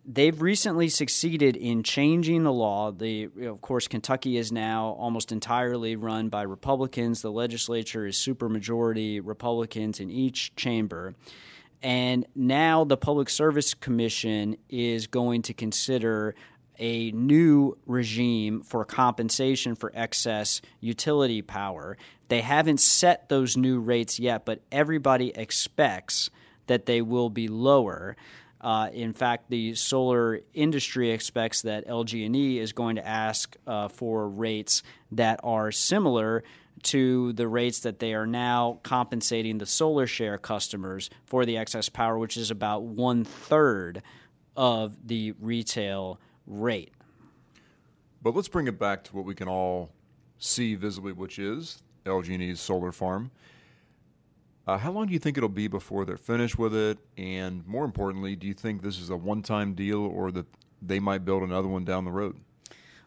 they've 0.04 0.40
recently 0.40 0.88
succeeded 0.88 1.56
in 1.56 1.82
changing 1.82 2.42
the 2.44 2.52
law. 2.52 2.90
The 2.90 3.28
of 3.44 3.60
course 3.60 3.88
Kentucky 3.88 4.36
is 4.36 4.50
now 4.52 4.96
almost 4.98 5.32
entirely 5.32 5.96
run 5.96 6.28
by 6.28 6.42
Republicans. 6.42 7.22
The 7.22 7.30
legislature 7.30 8.06
is 8.06 8.16
supermajority 8.16 9.20
Republicans 9.22 10.00
in 10.00 10.10
each 10.10 10.54
chamber. 10.56 11.14
And 11.82 12.26
now 12.34 12.84
the 12.84 12.96
Public 12.96 13.30
Service 13.30 13.72
Commission 13.72 14.56
is 14.68 15.06
going 15.06 15.42
to 15.42 15.54
consider 15.54 16.34
a 16.78 17.10
new 17.12 17.76
regime 17.86 18.62
for 18.62 18.84
compensation 18.84 19.74
for 19.74 19.92
excess 19.94 20.62
utility 20.80 21.42
power. 21.42 21.96
They 22.28 22.40
haven't 22.40 22.80
set 22.80 23.28
those 23.28 23.56
new 23.56 23.80
rates 23.80 24.18
yet, 24.18 24.44
but 24.44 24.60
everybody 24.72 25.30
expects 25.34 26.30
that 26.68 26.86
they 26.86 27.02
will 27.02 27.28
be 27.28 27.48
lower. 27.48 28.16
Uh, 28.60 28.90
in 28.92 29.12
fact, 29.12 29.48
the 29.48 29.74
solar 29.74 30.40
industry 30.52 31.10
expects 31.10 31.62
that 31.62 31.86
LG&E 31.88 32.58
is 32.58 32.72
going 32.72 32.96
to 32.96 33.06
ask 33.06 33.56
uh, 33.66 33.88
for 33.88 34.28
rates 34.28 34.82
that 35.12 35.40
are 35.42 35.72
similar 35.72 36.44
to 36.82 37.32
the 37.34 37.48
rates 37.48 37.80
that 37.80 37.98
they 37.98 38.14
are 38.14 38.26
now 38.26 38.78
compensating 38.82 39.58
the 39.58 39.66
solar 39.66 40.06
share 40.06 40.38
customers 40.38 41.10
for 41.24 41.44
the 41.44 41.56
excess 41.56 41.88
power, 41.88 42.18
which 42.18 42.36
is 42.36 42.50
about 42.50 42.82
one 42.82 43.24
third 43.24 44.02
of 44.56 44.96
the 45.06 45.32
retail 45.40 46.18
rate. 46.46 46.92
But 48.22 48.34
let's 48.34 48.48
bring 48.48 48.66
it 48.66 48.78
back 48.78 49.04
to 49.04 49.16
what 49.16 49.24
we 49.24 49.34
can 49.34 49.48
all 49.48 49.90
see 50.38 50.74
visibly, 50.74 51.12
which 51.12 51.38
is 51.38 51.82
LG&E's 52.04 52.60
solar 52.60 52.92
farm. 52.92 53.30
Uh, 54.66 54.78
how 54.78 54.92
long 54.92 55.06
do 55.06 55.12
you 55.12 55.18
think 55.18 55.36
it'll 55.36 55.48
be 55.48 55.68
before 55.68 56.04
they're 56.04 56.16
finished 56.16 56.58
with 56.58 56.74
it? 56.74 56.98
And 57.16 57.66
more 57.66 57.84
importantly, 57.84 58.36
do 58.36 58.46
you 58.46 58.54
think 58.54 58.82
this 58.82 58.98
is 58.98 59.10
a 59.10 59.16
one-time 59.16 59.74
deal, 59.74 60.00
or 60.00 60.30
that 60.32 60.46
they 60.82 61.00
might 61.00 61.24
build 61.24 61.42
another 61.42 61.68
one 61.68 61.84
down 61.84 62.04
the 62.04 62.10
road? 62.10 62.36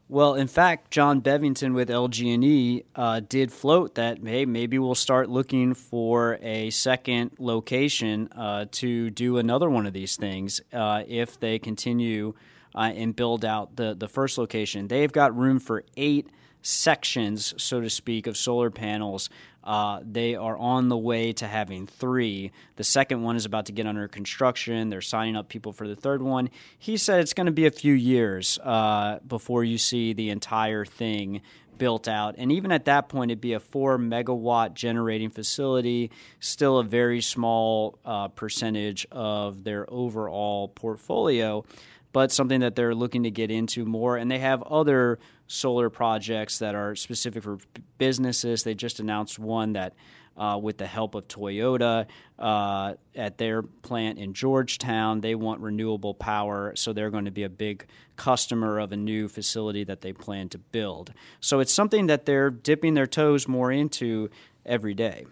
Well, 0.09 0.35
in 0.35 0.47
fact, 0.47 0.91
John 0.91 1.21
Bevington 1.21 1.73
with 1.73 1.89
LG&E 1.89 2.83
uh, 2.95 3.21
did 3.27 3.51
float 3.51 3.95
that 3.95 4.19
hey, 4.23 4.45
maybe 4.45 4.77
we'll 4.77 4.95
start 4.95 5.29
looking 5.29 5.73
for 5.73 6.37
a 6.41 6.69
second 6.71 7.31
location 7.39 8.27
uh, 8.33 8.65
to 8.73 9.09
do 9.09 9.37
another 9.37 9.69
one 9.69 9.87
of 9.87 9.93
these 9.93 10.17
things 10.17 10.61
uh, 10.73 11.03
if 11.07 11.39
they 11.39 11.57
continue 11.57 12.33
uh, 12.75 12.91
and 12.93 13.15
build 13.15 13.45
out 13.45 13.75
the 13.75 13.95
the 13.95 14.07
first 14.07 14.37
location. 14.37 14.87
They've 14.87 15.11
got 15.11 15.35
room 15.35 15.59
for 15.59 15.83
eight 15.95 16.27
sections, 16.61 17.53
so 17.57 17.81
to 17.81 17.89
speak, 17.89 18.27
of 18.27 18.37
solar 18.37 18.69
panels. 18.71 19.29
Uh, 19.63 20.02
they 20.04 20.36
are 20.36 20.58
on 20.58 20.89
the 20.89 20.97
way 20.97 21.32
to 21.34 21.47
having 21.47 21.88
three. 21.88 22.52
The 22.76 22.84
second 22.84 23.23
one 23.23 23.36
is 23.36 23.45
about 23.45 23.67
to 23.67 23.71
get 23.71 23.88
under 23.88 24.08
construction. 24.08 24.89
They're 24.89 25.02
signing 25.02 25.36
up 25.36 25.47
people 25.47 25.71
for 25.71 25.88
the 25.88 25.95
third 25.95 26.21
one. 26.21 26.49
He 26.78 26.97
said 26.97 27.21
it's 27.21 27.34
going 27.34 27.45
to 27.45 27.52
be 27.54 27.65
a 27.65 27.71
few 27.71 27.93
years 27.93 28.60
uh, 28.60 29.19
before 29.26 29.63
you 29.63 29.78
see 29.78 30.13
the 30.13 30.30
entire 30.30 30.86
thing 30.86 31.41
built 31.78 32.08
out. 32.08 32.36
And 32.38 32.52
even 32.52 32.71
at 32.71 32.86
that 32.86 33.10
point, 33.10 33.32
it'd 33.32 33.41
be 33.41 33.54
a 33.54 33.60
four 33.60 33.97
megawatt 33.97 34.73
generating 34.73 35.30
facility, 35.30 36.12
still 36.39 36.78
a 36.78 36.84
very 36.84 37.21
small 37.21 37.97
uh, 38.06 38.28
percentage 38.30 39.08
of 39.12 39.63
their 39.63 39.91
overall 39.91 40.67
portfolio 40.67 41.65
but 42.13 42.32
something 42.32 42.62
that 42.62 42.76
they're 42.76 42.95
looking 42.95 43.23
to 43.23 43.32
get 43.32 43.52
into 43.52 43.86
more. 43.86 44.15
And 44.15 44.32
they 44.32 44.39
have 44.39 44.63
other 44.63 45.19
solar 45.47 45.89
projects 45.89 46.60
that 46.60 46.76
are 46.76 46.95
specific 46.95 47.43
for 47.43 47.58
businesses. 47.97 48.63
They 48.63 48.76
just 48.76 48.99
announced 48.99 49.38
one 49.38 49.73
that 49.73 49.93
uh, 50.38 50.60
with 50.62 50.78
the 50.78 50.88
help 50.88 51.15
of 51.15 51.28
Toyota 51.28 52.08
uh, 52.39 52.93
at 53.15 53.38
their 53.38 53.62
plant 53.62 54.17
in 54.17 54.34
Georgetown. 54.34 55.21
They 55.21 55.36
want 55.36 55.62
renewable 55.62 56.13
power, 56.13 56.76
so 56.76 56.93
they're 56.93 57.12
going 57.12 57.26
to 57.26 57.32
be 57.32 57.43
a 57.43 57.49
big 57.49 57.86
customer 58.15 58.80
of 58.80 58.91
a 58.91 58.97
new 58.97 59.28
facility 59.28 59.84
that 59.84 60.02
they 60.02 60.13
plan 60.13 60.49
to 60.49 60.58
build. 60.58 61.13
So 61.39 61.60
it's 61.60 61.73
something 61.73 62.08
that 62.08 62.26
they're 62.26 62.49
dipping 62.49 62.93
their 62.93 63.08
toes 63.08 63.47
more 63.47 63.71
into 63.71 64.30
every 64.65 64.93
day. 64.93 65.26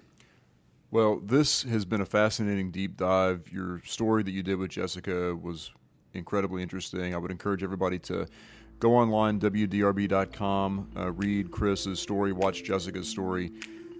Well, 0.92 1.22
this 1.24 1.64
has 1.64 1.86
been 1.86 2.02
a 2.02 2.06
fascinating 2.06 2.70
deep 2.72 2.98
dive. 2.98 3.50
Your 3.52 3.82
story 3.86 4.24
that 4.24 4.32
you 4.32 4.44
did 4.44 4.56
with 4.56 4.72
Jessica 4.72 5.34
was 5.36 5.72
incredibly 6.14 6.62
interesting. 6.62 7.14
I 7.14 7.18
would 7.18 7.32
encourage 7.32 7.64
everybody 7.64 8.00
to 8.00 8.28
go 8.80 8.96
online, 8.96 9.40
WDRB.com, 9.40 10.90
uh, 10.98 11.12
read 11.12 11.52
Chris's 11.52 12.00
story, 12.00 12.32
watch 12.32 12.64
Jessica's 12.64 13.08
story. 13.08 13.52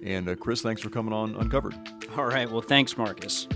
And 0.04 0.28
uh, 0.28 0.36
Chris, 0.36 0.62
thanks 0.62 0.82
for 0.82 0.90
coming 0.90 1.14
on 1.14 1.36
Uncovered. 1.36 1.76
All 2.18 2.26
right. 2.26 2.50
Well, 2.50 2.62
thanks, 2.62 2.98
Marcus. 2.98 3.48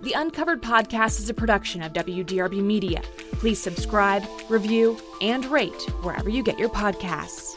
The 0.00 0.12
Uncovered 0.12 0.62
podcast 0.62 1.18
is 1.18 1.28
a 1.28 1.34
production 1.34 1.82
of 1.82 1.92
WDRB 1.92 2.62
Media. 2.62 3.02
Please 3.32 3.60
subscribe, 3.60 4.22
review, 4.48 4.96
and 5.20 5.44
rate 5.46 5.82
wherever 6.02 6.30
you 6.30 6.44
get 6.44 6.58
your 6.58 6.68
podcasts. 6.68 7.56